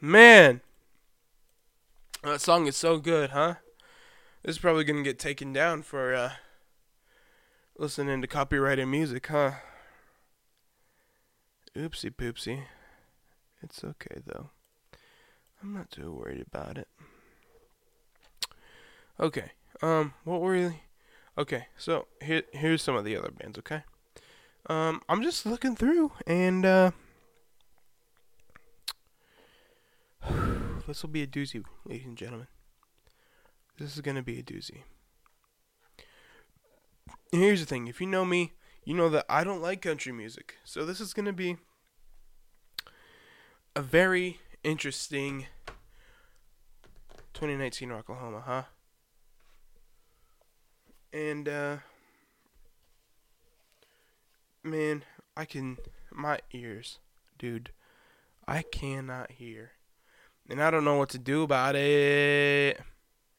Man, 0.00 0.60
that 2.22 2.40
song 2.40 2.66
is 2.66 2.76
so 2.76 2.98
good, 2.98 3.30
huh? 3.30 3.54
This 4.42 4.56
is 4.56 4.60
probably 4.60 4.84
gonna 4.84 5.02
get 5.02 5.18
taken 5.18 5.52
down 5.52 5.82
for 5.82 6.14
uh, 6.14 6.30
listening 7.76 8.20
to 8.22 8.28
copyrighted 8.28 8.86
music, 8.86 9.26
huh? 9.26 9.52
Oopsie 11.76 12.14
poopsie. 12.14 12.62
It's 13.62 13.82
okay 13.82 14.20
though. 14.24 14.50
I'm 15.62 15.74
not 15.74 15.90
too 15.90 16.12
worried 16.12 16.44
about 16.46 16.78
it. 16.78 16.88
Okay. 19.20 19.52
Um, 19.82 20.14
what 20.24 20.40
were 20.40 20.52
we? 20.52 20.80
Okay, 21.36 21.66
so 21.76 22.06
here 22.22 22.42
here's 22.52 22.82
some 22.82 22.96
of 22.96 23.04
the 23.04 23.16
other 23.16 23.30
bands. 23.30 23.58
Okay. 23.58 23.82
Um, 24.66 25.02
I'm 25.08 25.22
just 25.22 25.46
looking 25.46 25.76
through, 25.76 26.12
and 26.26 26.66
uh, 26.66 26.90
this 30.86 31.02
will 31.02 31.10
be 31.10 31.22
a 31.22 31.26
doozy, 31.26 31.64
ladies 31.84 32.06
and 32.06 32.16
gentlemen. 32.16 32.48
This 33.78 33.94
is 33.94 34.00
gonna 34.00 34.22
be 34.22 34.38
a 34.38 34.42
doozy. 34.42 34.82
Here's 37.30 37.60
the 37.60 37.66
thing: 37.66 37.86
if 37.86 38.00
you 38.00 38.08
know 38.08 38.24
me, 38.24 38.54
you 38.84 38.94
know 38.94 39.08
that 39.08 39.26
I 39.28 39.44
don't 39.44 39.62
like 39.62 39.82
country 39.82 40.12
music. 40.12 40.56
So 40.64 40.84
this 40.84 41.00
is 41.00 41.14
gonna 41.14 41.32
be 41.32 41.56
a 43.78 43.80
very 43.80 44.40
interesting 44.64 45.46
2019 47.32 47.90
Rocklahoma, 47.90 48.42
huh? 48.42 48.62
And 51.12 51.48
uh 51.48 51.76
man, 54.64 55.04
I 55.36 55.44
can 55.44 55.78
my 56.12 56.40
ears, 56.52 56.98
dude. 57.38 57.70
I 58.48 58.62
cannot 58.62 59.30
hear. 59.30 59.70
And 60.50 60.60
I 60.60 60.72
don't 60.72 60.84
know 60.84 60.96
what 60.96 61.10
to 61.10 61.18
do 61.18 61.44
about 61.44 61.76
it. 61.76 62.80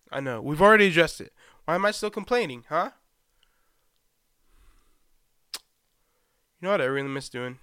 I 0.09 0.21
know. 0.21 0.41
We've 0.41 0.61
already 0.61 0.87
addressed 0.87 1.19
it. 1.19 1.33
Why 1.65 1.75
am 1.75 1.83
I 1.83 1.91
still 1.91 2.11
complaining, 2.11 2.63
huh? 2.69 2.91
You 6.61 6.67
know 6.67 6.71
what 6.71 6.79
I 6.81 6.85
really 6.85 7.09
miss 7.09 7.27
doing? 7.27 7.59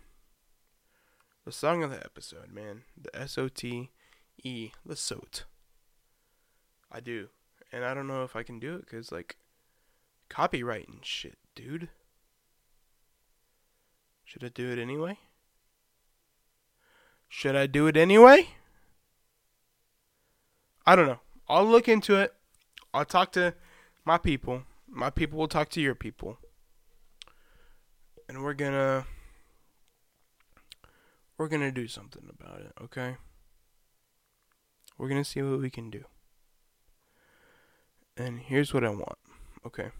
The 1.46 1.52
song 1.52 1.84
of 1.84 1.90
the 1.90 2.04
episode, 2.04 2.52
man. 2.52 2.82
The 3.00 3.16
S 3.16 3.38
O 3.38 3.46
T 3.46 3.90
E, 4.42 4.72
the 4.84 4.96
SOT. 4.96 5.44
I 6.90 6.98
do. 6.98 7.28
And 7.70 7.84
I 7.84 7.94
don't 7.94 8.08
know 8.08 8.24
if 8.24 8.34
I 8.34 8.42
can 8.42 8.58
do 8.58 8.74
it 8.74 8.80
because, 8.80 9.12
like, 9.12 9.36
copyright 10.28 10.88
and 10.88 11.04
shit, 11.04 11.38
dude. 11.54 11.88
Should 14.24 14.42
I 14.42 14.48
do 14.48 14.72
it 14.72 14.80
anyway? 14.80 15.20
Should 17.28 17.54
I 17.54 17.68
do 17.68 17.86
it 17.86 17.96
anyway? 17.96 18.48
I 20.84 20.96
don't 20.96 21.06
know. 21.06 21.20
I'll 21.48 21.64
look 21.64 21.86
into 21.86 22.16
it. 22.16 22.34
I'll 22.92 23.04
talk 23.04 23.30
to 23.32 23.54
my 24.04 24.18
people. 24.18 24.64
My 24.88 25.10
people 25.10 25.38
will 25.38 25.46
talk 25.46 25.68
to 25.70 25.80
your 25.80 25.94
people. 25.94 26.38
And 28.28 28.42
we're 28.42 28.54
gonna 28.54 29.06
we're 31.38 31.48
gonna 31.48 31.72
do 31.72 31.86
something 31.88 32.28
about 32.28 32.60
it, 32.60 32.72
okay? 32.82 33.16
We're 34.98 35.08
gonna 35.08 35.24
see 35.24 35.42
what 35.42 35.60
we 35.60 35.70
can 35.70 35.90
do. 35.90 36.04
And 38.16 38.40
here's 38.40 38.72
what 38.72 38.84
I 38.84 38.90
want, 38.90 39.18
okay? 39.66 39.90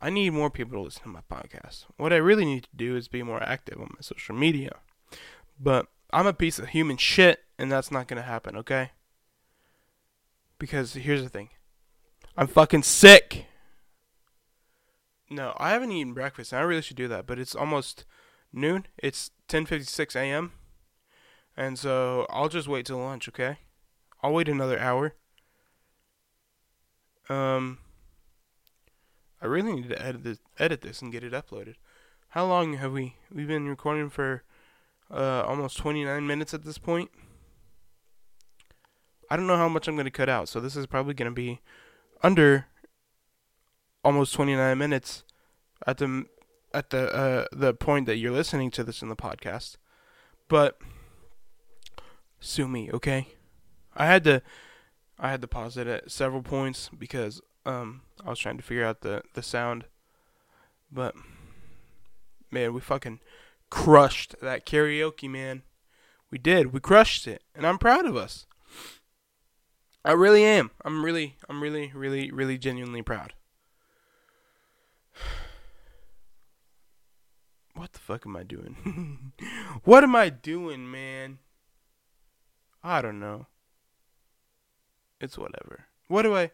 I 0.00 0.10
need 0.10 0.30
more 0.30 0.50
people 0.50 0.78
to 0.78 0.80
listen 0.82 1.02
to 1.02 1.08
my 1.08 1.20
podcast. 1.30 1.86
What 1.96 2.12
I 2.12 2.16
really 2.16 2.44
need 2.44 2.64
to 2.64 2.76
do 2.76 2.96
is 2.96 3.08
be 3.08 3.22
more 3.22 3.42
active 3.42 3.80
on 3.80 3.90
my 3.90 4.00
social 4.00 4.34
media. 4.34 4.76
But 5.60 5.86
I'm 6.12 6.26
a 6.26 6.32
piece 6.32 6.58
of 6.58 6.68
human 6.68 6.96
shit, 6.96 7.40
and 7.58 7.70
that's 7.70 7.90
not 7.90 8.06
gonna 8.08 8.22
happen, 8.22 8.56
okay? 8.56 8.92
Because 10.58 10.94
here's 10.94 11.22
the 11.22 11.28
thing 11.28 11.50
I'm 12.36 12.46
fucking 12.46 12.84
sick. 12.84 13.46
No, 15.30 15.54
I 15.58 15.70
haven't 15.70 15.92
eaten 15.92 16.14
breakfast. 16.14 16.54
I 16.54 16.60
really 16.60 16.80
should 16.80 16.96
do 16.96 17.08
that, 17.08 17.26
but 17.26 17.38
it's 17.38 17.54
almost 17.54 18.04
noon. 18.52 18.86
It's 18.98 19.30
10:56 19.48 20.16
a.m. 20.16 20.52
And 21.56 21.78
so 21.78 22.26
I'll 22.30 22.48
just 22.48 22.68
wait 22.68 22.86
till 22.86 22.98
lunch, 22.98 23.28
okay? 23.28 23.58
I'll 24.22 24.32
wait 24.32 24.48
another 24.48 24.78
hour. 24.78 25.14
Um 27.28 27.78
I 29.40 29.46
really 29.46 29.72
need 29.72 29.88
to 29.88 30.02
edit 30.02 30.24
this, 30.24 30.38
edit 30.58 30.80
this 30.80 31.00
and 31.00 31.12
get 31.12 31.24
it 31.24 31.32
uploaded. 31.32 31.74
How 32.30 32.46
long 32.46 32.74
have 32.74 32.92
we 32.92 33.16
we've 33.32 33.48
been 33.48 33.68
recording 33.68 34.10
for 34.10 34.42
uh 35.10 35.42
almost 35.46 35.76
29 35.78 36.26
minutes 36.26 36.54
at 36.54 36.64
this 36.64 36.78
point? 36.78 37.10
I 39.30 39.36
don't 39.36 39.46
know 39.46 39.56
how 39.56 39.68
much 39.68 39.88
I'm 39.88 39.94
going 39.94 40.06
to 40.06 40.10
cut 40.10 40.28
out, 40.28 40.48
so 40.48 40.58
this 40.58 40.74
is 40.74 40.86
probably 40.86 41.12
going 41.12 41.30
to 41.30 41.34
be 41.34 41.60
under 42.22 42.66
almost 44.02 44.32
29 44.34 44.78
minutes 44.78 45.22
at 45.86 45.98
the 45.98 46.24
at 46.72 46.90
the 46.90 47.14
uh, 47.14 47.46
the 47.52 47.74
point 47.74 48.06
that 48.06 48.16
you're 48.16 48.32
listening 48.32 48.70
to 48.72 48.84
this 48.84 49.02
in 49.02 49.08
the 49.08 49.16
podcast. 49.16 49.76
But 50.48 50.78
sue 52.40 52.68
me, 52.68 52.90
okay? 52.92 53.28
I 53.96 54.06
had 54.06 54.24
to 54.24 54.42
I 55.18 55.30
had 55.30 55.40
to 55.42 55.48
pause 55.48 55.76
it 55.76 55.86
at 55.86 56.10
several 56.10 56.42
points 56.42 56.90
because 56.96 57.40
um 57.66 58.02
I 58.24 58.30
was 58.30 58.38
trying 58.38 58.56
to 58.56 58.62
figure 58.62 58.84
out 58.84 59.00
the 59.00 59.22
the 59.34 59.42
sound. 59.42 59.84
But 60.90 61.14
man, 62.50 62.72
we 62.72 62.80
fucking 62.80 63.20
crushed 63.70 64.36
that 64.40 64.64
karaoke, 64.64 65.28
man. 65.28 65.62
We 66.30 66.38
did. 66.38 66.72
We 66.72 66.80
crushed 66.80 67.26
it, 67.26 67.42
and 67.54 67.66
I'm 67.66 67.78
proud 67.78 68.06
of 68.06 68.16
us. 68.16 68.46
I 70.04 70.12
really 70.12 70.44
am. 70.44 70.70
I'm 70.84 71.04
really 71.04 71.36
I'm 71.48 71.62
really 71.62 71.92
really 71.94 72.30
really 72.30 72.58
genuinely 72.58 73.02
proud. 73.02 73.34
What 77.78 77.92
the 77.92 78.00
fuck 78.00 78.26
am 78.26 78.36
I 78.36 78.42
doing? 78.42 79.32
what 79.84 80.02
am 80.02 80.16
I 80.16 80.30
doing, 80.30 80.90
man? 80.90 81.38
I 82.82 83.00
don't 83.00 83.20
know. 83.20 83.46
It's 85.20 85.38
whatever. 85.38 85.84
What 86.08 86.22
do 86.22 86.34
I 86.34 86.50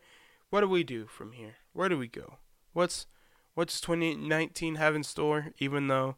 what 0.50 0.60
do 0.60 0.68
we 0.68 0.84
do 0.84 1.06
from 1.06 1.32
here? 1.32 1.54
Where 1.72 1.88
do 1.88 1.96
we 1.96 2.08
go? 2.08 2.34
What's 2.74 3.06
what's 3.54 3.80
2019 3.80 4.74
have 4.74 4.94
in 4.94 5.02
store 5.02 5.54
even 5.58 5.88
though 5.88 6.16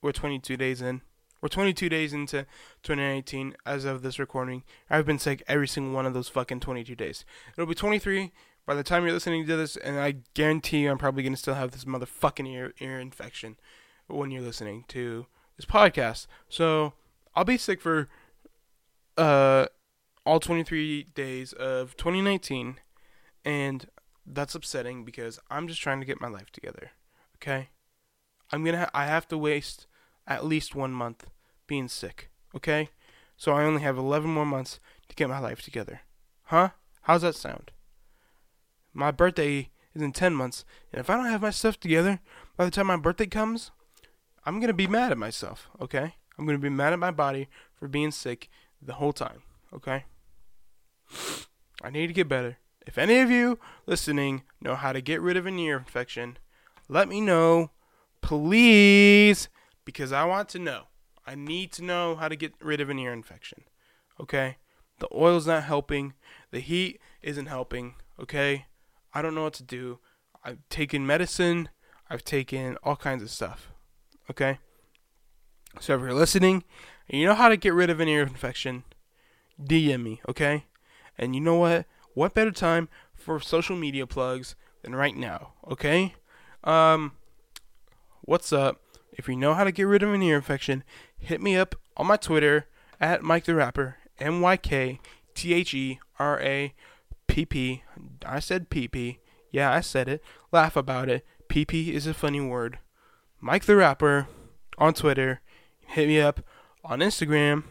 we're 0.00 0.12
22 0.12 0.56
days 0.56 0.80
in? 0.80 1.02
We're 1.42 1.50
22 1.50 1.90
days 1.90 2.14
into 2.14 2.46
2019 2.82 3.56
as 3.66 3.84
of 3.84 4.00
this 4.00 4.18
recording. 4.18 4.62
I've 4.88 5.04
been 5.04 5.18
sick 5.18 5.42
every 5.46 5.68
single 5.68 5.92
one 5.92 6.06
of 6.06 6.14
those 6.14 6.30
fucking 6.30 6.60
22 6.60 6.96
days. 6.96 7.26
It'll 7.52 7.66
be 7.66 7.74
23 7.74 8.32
by 8.64 8.74
the 8.74 8.82
time 8.82 9.04
you're 9.04 9.12
listening 9.12 9.46
to 9.46 9.56
this, 9.56 9.76
and 9.76 10.00
I 10.00 10.16
guarantee 10.32 10.78
you 10.78 10.90
I'm 10.90 10.96
probably 10.96 11.22
going 11.22 11.34
to 11.34 11.38
still 11.38 11.54
have 11.54 11.72
this 11.72 11.84
motherfucking 11.84 12.48
ear, 12.48 12.72
ear 12.80 12.98
infection 12.98 13.58
when 14.06 14.30
you're 14.30 14.42
listening 14.42 14.84
to 14.88 15.26
this 15.56 15.66
podcast. 15.66 16.26
So 16.48 16.94
I'll 17.34 17.44
be 17.44 17.58
sick 17.58 17.80
for 17.80 18.08
uh 19.16 19.66
all 20.24 20.40
23 20.40 21.04
days 21.14 21.52
of 21.52 21.96
2019 21.96 22.80
and 23.44 23.86
that's 24.26 24.54
upsetting 24.54 25.04
because 25.04 25.38
I'm 25.50 25.68
just 25.68 25.80
trying 25.80 26.00
to 26.00 26.06
get 26.06 26.20
my 26.20 26.28
life 26.28 26.50
together. 26.50 26.90
Okay? 27.36 27.68
I'm 28.52 28.64
going 28.64 28.74
to 28.74 28.80
ha- 28.80 28.90
I 28.92 29.06
have 29.06 29.28
to 29.28 29.38
waste 29.38 29.86
at 30.26 30.44
least 30.44 30.74
one 30.74 30.92
month 30.92 31.26
being 31.66 31.88
sick. 31.88 32.30
Okay? 32.54 32.90
So 33.36 33.52
I 33.52 33.64
only 33.64 33.82
have 33.82 33.96
11 33.96 34.28
more 34.28 34.46
months 34.46 34.80
to 35.08 35.14
get 35.14 35.28
my 35.28 35.38
life 35.38 35.62
together. 35.62 36.00
Huh? 36.44 36.70
How's 37.02 37.22
that 37.22 37.36
sound? 37.36 37.70
My 38.92 39.10
birthday 39.10 39.70
is 39.94 40.02
in 40.02 40.12
10 40.12 40.34
months, 40.34 40.64
and 40.92 41.00
if 41.00 41.10
I 41.10 41.16
don't 41.16 41.26
have 41.26 41.42
my 41.42 41.50
stuff 41.50 41.78
together 41.78 42.20
by 42.56 42.64
the 42.64 42.70
time 42.70 42.86
my 42.86 42.96
birthday 42.96 43.26
comes, 43.26 43.70
I'm 44.46 44.60
going 44.60 44.68
to 44.68 44.74
be 44.74 44.86
mad 44.86 45.10
at 45.10 45.18
myself, 45.18 45.68
okay? 45.80 46.14
I'm 46.38 46.46
going 46.46 46.56
to 46.56 46.62
be 46.62 46.70
mad 46.70 46.92
at 46.92 47.00
my 47.00 47.10
body 47.10 47.48
for 47.74 47.88
being 47.88 48.12
sick 48.12 48.48
the 48.80 48.94
whole 48.94 49.12
time, 49.12 49.42
okay? 49.74 50.04
I 51.82 51.90
need 51.90 52.06
to 52.06 52.12
get 52.12 52.28
better. 52.28 52.58
If 52.86 52.96
any 52.96 53.18
of 53.18 53.28
you 53.28 53.58
listening 53.86 54.44
know 54.60 54.76
how 54.76 54.92
to 54.92 55.00
get 55.00 55.20
rid 55.20 55.36
of 55.36 55.46
an 55.46 55.58
ear 55.58 55.76
infection, 55.76 56.38
let 56.88 57.08
me 57.08 57.20
know, 57.20 57.72
please, 58.22 59.48
because 59.84 60.12
I 60.12 60.24
want 60.24 60.48
to 60.50 60.60
know. 60.60 60.84
I 61.26 61.34
need 61.34 61.72
to 61.72 61.84
know 61.84 62.14
how 62.14 62.28
to 62.28 62.36
get 62.36 62.52
rid 62.60 62.80
of 62.80 62.88
an 62.88 63.00
ear 63.00 63.12
infection. 63.12 63.64
Okay? 64.20 64.58
The 65.00 65.08
oil's 65.12 65.48
not 65.48 65.64
helping. 65.64 66.14
The 66.52 66.60
heat 66.60 67.00
isn't 67.20 67.46
helping. 67.46 67.96
Okay? 68.20 68.66
I 69.12 69.22
don't 69.22 69.34
know 69.34 69.42
what 69.42 69.54
to 69.54 69.64
do. 69.64 69.98
I've 70.44 70.60
taken 70.68 71.04
medicine. 71.04 71.68
I've 72.08 72.24
taken 72.24 72.76
all 72.84 72.94
kinds 72.94 73.24
of 73.24 73.30
stuff. 73.30 73.72
Okay? 74.30 74.58
So 75.80 75.94
if 75.94 76.00
you're 76.00 76.14
listening 76.14 76.64
and 77.08 77.20
you 77.20 77.26
know 77.26 77.34
how 77.34 77.48
to 77.48 77.56
get 77.56 77.74
rid 77.74 77.90
of 77.90 78.00
an 78.00 78.08
ear 78.08 78.22
infection, 78.22 78.84
DM 79.62 80.02
me, 80.02 80.20
okay? 80.28 80.64
And 81.18 81.34
you 81.34 81.40
know 81.40 81.56
what? 81.56 81.86
What 82.14 82.34
better 82.34 82.50
time 82.50 82.88
for 83.14 83.40
social 83.40 83.76
media 83.76 84.06
plugs 84.06 84.54
than 84.82 84.94
right 84.94 85.16
now, 85.16 85.52
okay? 85.70 86.14
Um 86.64 87.12
what's 88.22 88.52
up? 88.52 88.80
If 89.12 89.28
you 89.28 89.36
know 89.36 89.54
how 89.54 89.64
to 89.64 89.72
get 89.72 89.84
rid 89.84 90.02
of 90.02 90.12
an 90.12 90.22
ear 90.22 90.36
infection, 90.36 90.84
hit 91.18 91.40
me 91.40 91.56
up 91.56 91.74
on 91.96 92.06
my 92.06 92.16
Twitter 92.16 92.66
at 93.00 93.22
Mike 93.22 93.44
the 93.44 93.54
Rapper, 93.54 93.96
M 94.18 94.40
Y 94.40 94.56
K 94.56 95.00
T 95.34 95.54
H 95.54 95.74
E 95.74 96.00
R 96.18 96.40
A 96.40 96.74
P 97.26 97.46
P. 97.46 97.82
I 98.24 98.40
said 98.40 98.70
P 98.70 98.88
P. 98.88 99.20
Yeah, 99.50 99.72
I 99.72 99.80
said 99.80 100.08
it. 100.08 100.22
Laugh 100.52 100.76
about 100.76 101.08
it. 101.08 101.24
P 101.48 101.64
P 101.64 101.94
is 101.94 102.06
a 102.06 102.14
funny 102.14 102.40
word. 102.40 102.78
Mike 103.40 103.64
the 103.64 103.76
Rapper 103.76 104.28
on 104.78 104.94
Twitter. 104.94 105.40
Hit 105.88 106.08
me 106.08 106.20
up 106.20 106.40
on 106.84 107.00
Instagram, 107.00 107.64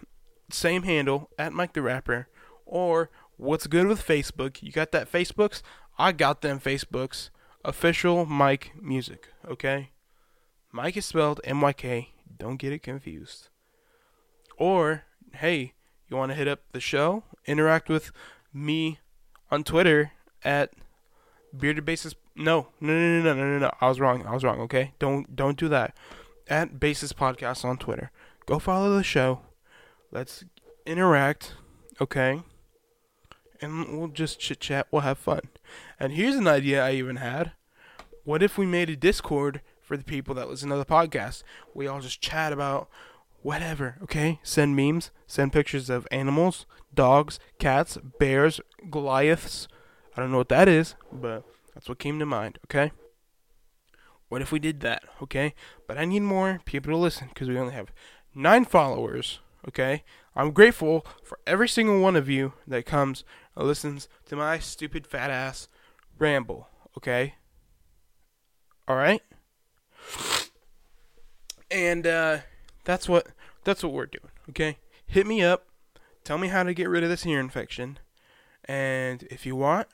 same 0.50 0.84
handle 0.84 1.30
at 1.38 1.54
Mike 1.54 1.74
the 1.74 1.82
Rapper. 1.82 2.28
Or 2.66 3.10
what's 3.38 3.68
good 3.68 3.88
with 3.88 4.06
Facebook? 4.06 4.62
You 4.62 4.72
got 4.72 4.92
that 4.92 5.12
Facebooks? 5.12 5.62
I 5.98 6.12
got 6.12 6.42
them 6.42 6.60
Facebooks. 6.60 7.30
Official 7.64 8.26
Mike 8.26 8.72
Music. 8.80 9.28
Okay. 9.48 9.92
Mike 10.72 10.98
is 10.98 11.06
spelled 11.06 11.42
M 11.44 11.62
Y 11.62 11.74
K. 11.74 12.10
Don't 12.38 12.58
get 12.58 12.74
it 12.74 12.84
confused. 12.84 13.50
Or, 14.58 15.04
hey, 15.34 15.74
you 16.08 16.18
want 16.18 16.32
to 16.32 16.36
hit 16.36 16.48
up 16.48 16.62
the 16.72 16.80
show? 16.80 17.24
Interact 17.46 17.90
with 17.90 18.12
me 18.54 19.00
on 19.50 19.64
Twitter 19.64 20.12
at 20.44 20.74
Bearded 21.58 21.86
Bassist. 21.86 22.16
No, 22.36 22.68
no, 22.82 22.94
no, 22.94 23.22
no, 23.22 23.34
no, 23.34 23.46
no, 23.46 23.60
no. 23.60 23.72
I 23.80 23.88
was 23.88 24.00
wrong. 24.00 24.26
I 24.26 24.34
was 24.34 24.44
wrong. 24.44 24.60
Okay, 24.62 24.94
don't 25.00 25.36
don't 25.36 25.58
do 25.58 25.68
that. 25.70 25.96
At 26.48 26.80
Bassist 26.80 27.14
Podcast 27.16 27.66
on 27.66 27.78
Twitter. 27.78 28.12
Go 28.46 28.60
follow 28.60 28.96
the 28.96 29.04
show. 29.04 29.42
Let's 30.12 30.44
interact. 30.86 31.56
Okay. 32.00 32.42
And 33.62 33.98
we'll 33.98 34.10
just 34.10 34.40
chit 34.40 34.60
chat. 34.60 34.88
We'll 34.92 35.02
have 35.02 35.18
fun. 35.18 35.42
And 36.00 36.14
here's 36.14 36.36
an 36.36 36.48
idea 36.48 36.86
I 36.86 36.92
even 36.92 37.16
had. 37.16 37.54
What 38.24 38.44
if 38.44 38.58
we 38.58 38.66
made 38.66 38.90
a 38.90 38.96
Discord 38.96 39.62
for 39.86 39.96
the 39.96 40.04
people 40.04 40.34
that 40.36 40.50
listen 40.50 40.70
to 40.70 40.76
the 40.76 40.86
podcast. 40.86 41.44
We 41.74 41.88
all 41.88 42.02
just 42.02 42.20
chat 42.20 42.52
about 42.52 42.90
whatever, 43.44 43.98
okay? 44.04 44.40
Send 44.44 44.76
memes, 44.76 45.12
send 45.28 45.54
pictures 45.54 45.90
of 45.90 46.08
animals, 46.10 46.66
dogs, 46.94 47.40
cats, 47.60 47.98
bears, 48.20 48.60
Goliaths. 48.90 49.68
I 50.18 50.22
don't 50.22 50.32
know 50.32 50.38
what 50.38 50.50
that 50.50 50.68
is, 50.68 50.96
but 51.12 51.44
that's 51.76 51.90
what 51.90 52.00
came 52.00 52.18
to 52.18 52.26
mind, 52.26 52.58
okay? 52.66 52.92
What 54.30 54.42
if 54.42 54.52
we 54.52 54.60
did 54.60 54.80
that, 54.80 55.04
okay? 55.22 55.54
But 55.88 55.98
I 55.98 56.06
need 56.06 56.22
more 56.22 56.62
people 56.66 56.92
to 56.92 56.98
listen 56.98 57.28
because 57.28 57.48
we 57.48 57.60
only 57.60 57.74
have 57.74 57.92
nine 58.34 58.66
followers, 58.66 59.40
okay? 59.68 60.04
I'm 60.36 60.52
grateful 60.52 61.06
for 61.22 61.38
every 61.46 61.68
single 61.68 62.00
one 62.00 62.16
of 62.16 62.30
you 62.30 62.54
that 62.66 62.86
comes 62.86 63.24
and 63.56 63.68
listens 63.68 64.08
to 64.28 64.36
my 64.36 64.58
stupid 64.58 65.06
fat 65.06 65.30
ass 65.30 65.68
ramble, 66.18 66.70
okay? 66.98 67.36
Alright? 68.90 69.22
And 71.70 72.08
uh, 72.08 72.40
that's 72.84 73.10
what 73.10 73.28
that's 73.64 73.84
what 73.84 73.92
we're 73.92 74.06
doing. 74.06 74.32
Okay, 74.50 74.78
hit 75.06 75.28
me 75.28 75.44
up. 75.44 75.68
Tell 76.24 76.38
me 76.38 76.48
how 76.48 76.64
to 76.64 76.74
get 76.74 76.90
rid 76.90 77.04
of 77.04 77.10
this 77.10 77.26
ear 77.26 77.40
infection, 77.40 78.00
and 78.66 79.24
if 79.24 79.46
you 79.46 79.56
want, 79.56 79.88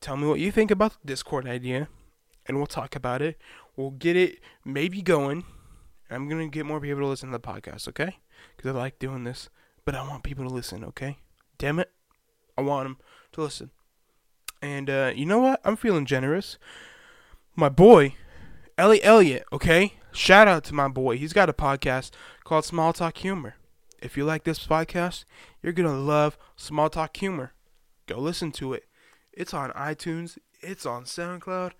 tell 0.00 0.16
me 0.16 0.26
what 0.26 0.40
you 0.40 0.50
think 0.50 0.70
about 0.70 0.92
the 0.92 1.06
Discord 1.06 1.46
idea, 1.46 1.88
and 2.46 2.56
we'll 2.56 2.66
talk 2.66 2.96
about 2.96 3.22
it. 3.22 3.38
We'll 3.76 3.90
get 3.90 4.16
it 4.16 4.40
maybe 4.64 5.02
going. 5.02 5.44
I'm 6.10 6.28
gonna 6.28 6.48
get 6.48 6.66
more 6.66 6.80
people 6.80 7.00
to 7.00 7.06
listen 7.06 7.30
to 7.30 7.38
the 7.38 7.40
podcast. 7.40 7.88
Okay, 7.88 8.18
because 8.56 8.70
I 8.70 8.78
like 8.78 8.98
doing 8.98 9.24
this, 9.24 9.48
but 9.84 9.94
I 9.94 10.06
want 10.06 10.22
people 10.22 10.46
to 10.48 10.54
listen. 10.54 10.84
Okay, 10.84 11.18
damn 11.58 11.78
it, 11.78 11.90
I 12.56 12.62
want 12.62 12.86
them 12.86 12.98
to 13.32 13.42
listen. 13.42 13.70
And 14.62 14.88
uh, 14.88 15.12
you 15.14 15.26
know 15.26 15.38
what? 15.38 15.60
I'm 15.64 15.76
feeling 15.76 16.06
generous. 16.06 16.58
My 17.54 17.68
boy 17.68 18.14
Ellie 18.78 19.02
Elliott, 19.02 19.44
okay? 19.52 19.94
Shout 20.12 20.48
out 20.48 20.62
to 20.64 20.74
my 20.74 20.88
boy. 20.88 21.16
He's 21.16 21.32
got 21.32 21.48
a 21.48 21.54
podcast 21.54 22.10
called 22.44 22.66
Small 22.66 22.92
Talk 22.92 23.16
Humor. 23.18 23.54
If 24.02 24.18
you 24.18 24.26
like 24.26 24.44
this 24.44 24.66
podcast, 24.66 25.24
you're 25.62 25.72
going 25.72 25.88
to 25.88 25.96
love 25.96 26.36
Small 26.56 26.90
Talk 26.90 27.16
Humor. 27.16 27.52
Go 28.06 28.18
listen 28.18 28.52
to 28.52 28.74
it. 28.74 28.84
It's 29.36 29.52
on 29.52 29.70
iTunes, 29.72 30.38
it's 30.60 30.86
on 30.86 31.04
SoundCloud, 31.04 31.72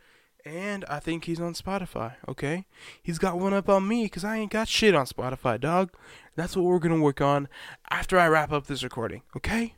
and 0.44 0.84
I 0.88 1.00
think 1.00 1.24
he's 1.24 1.40
on 1.40 1.54
Spotify, 1.54 2.14
okay? 2.28 2.66
He's 3.02 3.18
got 3.18 3.40
one 3.40 3.54
up 3.54 3.68
on 3.68 3.88
me 3.88 4.04
because 4.04 4.24
I 4.24 4.36
ain't 4.36 4.52
got 4.52 4.68
shit 4.68 4.94
on 4.94 5.06
Spotify, 5.06 5.58
dog. 5.58 5.90
That's 6.36 6.54
what 6.54 6.66
we're 6.66 6.78
going 6.78 6.94
to 6.94 7.00
work 7.00 7.20
on 7.20 7.48
after 7.90 8.18
I 8.18 8.28
wrap 8.28 8.52
up 8.52 8.66
this 8.66 8.84
recording, 8.84 9.22
okay? 9.34 9.74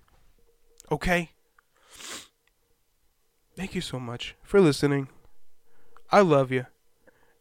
Okay? 0.90 1.30
Thank 3.56 3.74
you 3.74 3.80
so 3.80 3.98
much 3.98 4.34
for 4.42 4.60
listening. 4.60 5.08
I 6.10 6.20
love 6.20 6.50
you. 6.50 6.66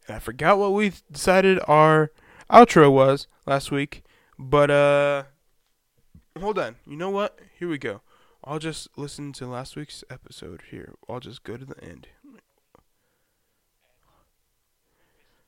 And 0.06 0.16
I 0.16 0.18
forgot 0.20 0.58
what 0.58 0.72
we 0.72 0.92
decided 1.10 1.58
our 1.66 2.12
outro 2.50 2.90
was 2.90 3.26
last 3.46 3.70
week. 3.70 4.02
But 4.38 4.70
uh 4.70 5.24
hold 6.38 6.58
on. 6.58 6.76
You 6.86 6.96
know 6.96 7.10
what? 7.10 7.38
Here 7.58 7.68
we 7.68 7.78
go. 7.78 8.00
I'll 8.44 8.58
just 8.58 8.88
listen 8.96 9.32
to 9.34 9.46
last 9.46 9.76
week's 9.76 10.04
episode 10.08 10.62
here. 10.70 10.94
I'll 11.08 11.20
just 11.20 11.42
go 11.42 11.56
to 11.56 11.64
the 11.64 11.82
end. 11.82 12.08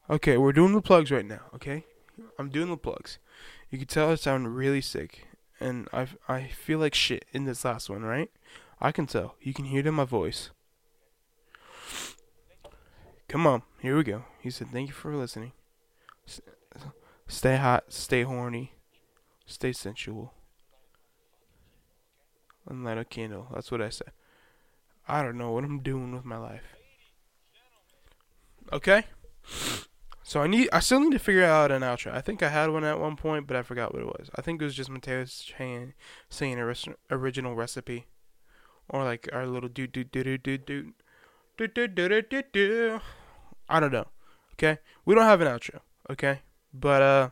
Okay, 0.09 0.37
we're 0.37 0.53
doing 0.53 0.73
the 0.73 0.83
plugs 0.83 1.11
right 1.11 1.25
now, 1.25 1.43
okay? 1.55 1.85
I'm 2.39 2.51
doing 2.51 2.69
the 2.69 2.77
plugs. 2.77 3.19
You 3.71 3.79
can 3.79 3.87
tell 3.87 4.11
I 4.11 4.17
sound 4.17 4.57
really 4.57 4.81
sick 4.81 5.29
and 5.61 5.89
I 5.93 6.09
I 6.27 6.49
feel 6.49 6.79
like 6.79 6.95
shit 6.95 7.27
in 7.33 7.45
this 7.45 7.65
last 7.65 7.89
one, 7.89 8.03
right? 8.03 8.31
I 8.81 8.93
can 8.93 9.07
tell. 9.07 9.37
You 9.41 9.53
can 9.55 9.67
hear 9.67 9.81
it 9.81 9.87
in 9.87 9.95
my 9.95 10.05
voice. 10.05 10.51
Come 13.29 13.47
on, 13.47 13.63
here 13.81 13.97
we 13.97 14.03
go. 14.03 14.25
He 14.41 14.51
said, 14.51 14.69
"Thank 14.73 14.89
you 14.89 14.95
for 14.95 15.15
listening. 15.15 15.53
Stay 17.29 17.57
hot, 17.57 17.93
stay 17.93 18.23
horny, 18.23 18.73
stay 19.47 19.73
sensual, 19.73 20.35
and 22.69 22.85
light 22.85 22.99
a 22.99 23.05
candle." 23.05 23.49
That's 23.53 23.71
what 23.71 23.83
I 23.83 23.89
said. 23.89 24.13
I 25.09 25.23
don't 25.23 25.39
know 25.39 25.51
what 25.51 25.65
I'm 25.65 25.81
doing 25.81 26.13
with 26.13 26.25
my 26.25 26.37
life. 26.37 26.77
Okay. 28.73 29.05
So 30.23 30.41
I 30.41 30.47
need, 30.47 30.69
I 30.73 30.79
still 30.79 31.01
need 31.01 31.11
to 31.11 31.19
figure 31.19 31.43
out 31.43 31.73
an 31.73 31.83
outro. 31.83 32.15
I 32.15 32.21
think 32.21 32.41
I 32.41 32.51
had 32.51 32.71
one 32.71 32.85
at 32.85 33.01
one 33.01 33.17
point, 33.17 33.49
but 33.49 33.57
I 33.57 33.63
forgot 33.63 33.93
what 33.93 34.03
it 34.03 34.07
was. 34.07 34.31
I 34.37 34.43
think 34.43 34.63
it 34.63 34.65
was 34.65 34.77
just 34.77 34.89
Mateus 34.89 35.43
Chan 35.43 35.95
saying 36.29 36.59
a 36.61 36.65
res- 36.65 36.87
original 37.11 37.57
recipe, 37.57 38.07
or 38.89 39.03
like 39.03 39.29
our 39.33 39.45
little 39.47 39.69
do 39.69 39.89
do 39.89 40.05
do 40.05 40.23
do 40.23 40.39
do 40.39 40.57
do 40.59 40.93
do 41.57 41.67
do 41.67 41.89
do 41.89 42.23
do 42.23 42.43
do. 42.53 43.01
I 43.69 43.81
don't 43.81 43.93
know. 43.93 44.07
Okay? 44.55 44.79
We 45.05 45.17
don't 45.17 45.25
have 45.25 45.41
an 45.41 45.49
outro. 45.49 45.81
Okay? 46.09 46.43
But, 46.73 47.03
uh, 47.03 47.31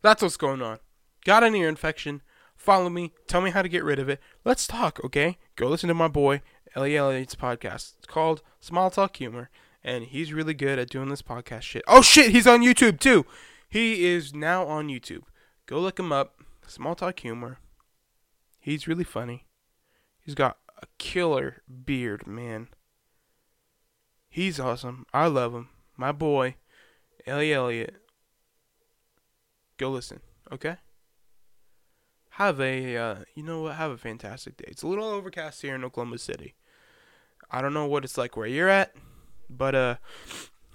that's 0.00 0.22
what's 0.22 0.36
going 0.36 0.62
on. 0.62 0.78
Got 1.24 1.44
an 1.44 1.54
ear 1.54 1.68
infection. 1.68 2.22
Follow 2.62 2.88
me. 2.88 3.12
Tell 3.26 3.40
me 3.40 3.50
how 3.50 3.60
to 3.60 3.68
get 3.68 3.82
rid 3.82 3.98
of 3.98 4.08
it. 4.08 4.20
Let's 4.44 4.68
talk, 4.68 5.04
okay? 5.04 5.36
Go 5.56 5.66
listen 5.66 5.88
to 5.88 5.94
my 5.94 6.06
boy, 6.06 6.42
Ellie 6.76 6.96
Elliott's 6.96 7.34
podcast. 7.34 7.94
It's 7.98 8.06
called 8.06 8.40
Small 8.60 8.88
Talk 8.88 9.16
Humor, 9.16 9.50
and 9.82 10.04
he's 10.04 10.32
really 10.32 10.54
good 10.54 10.78
at 10.78 10.88
doing 10.88 11.08
this 11.08 11.22
podcast 11.22 11.62
shit. 11.62 11.82
Oh, 11.88 12.02
shit! 12.02 12.30
He's 12.30 12.46
on 12.46 12.60
YouTube, 12.60 13.00
too! 13.00 13.26
He 13.68 14.04
is 14.04 14.32
now 14.32 14.64
on 14.64 14.86
YouTube. 14.86 15.22
Go 15.66 15.80
look 15.80 15.98
him 15.98 16.12
up. 16.12 16.36
Small 16.68 16.94
Talk 16.94 17.18
Humor. 17.18 17.58
He's 18.60 18.86
really 18.86 19.02
funny. 19.02 19.46
He's 20.20 20.36
got 20.36 20.58
a 20.80 20.86
killer 20.98 21.62
beard, 21.84 22.28
man. 22.28 22.68
He's 24.30 24.60
awesome. 24.60 25.04
I 25.12 25.26
love 25.26 25.52
him. 25.52 25.70
My 25.96 26.12
boy, 26.12 26.54
Ellie 27.26 27.52
Elliott 27.52 27.96
go 29.78 29.90
listen. 29.90 30.20
Okay. 30.52 30.76
Have 32.46 32.60
a 32.60 32.96
uh, 32.96 33.14
you 33.36 33.44
know 33.44 33.62
what? 33.62 33.76
Have 33.76 33.92
a 33.92 33.96
fantastic 33.96 34.56
day. 34.56 34.64
It's 34.66 34.82
a 34.82 34.88
little 34.88 35.04
overcast 35.04 35.62
here 35.62 35.76
in 35.76 35.84
Oklahoma 35.84 36.18
City. 36.18 36.56
I 37.48 37.62
don't 37.62 37.72
know 37.72 37.86
what 37.86 38.02
it's 38.02 38.18
like 38.18 38.36
where 38.36 38.48
you're 38.48 38.68
at, 38.68 38.96
but 39.48 39.76
uh, 39.76 39.96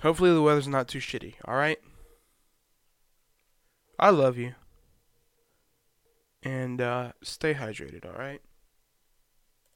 hopefully 0.02 0.32
the 0.32 0.42
weather's 0.42 0.70
not 0.70 0.88
too 0.88 1.00
shitty. 1.00 1.34
All 1.44 1.56
right. 1.56 1.78
I 4.00 4.12
love 4.12 4.38
you. 4.38 4.56
And 6.42 6.80
uh, 6.80 7.12
stay 7.22 7.54
hydrated. 7.54 8.06
All 8.06 8.18
right. 8.18 8.40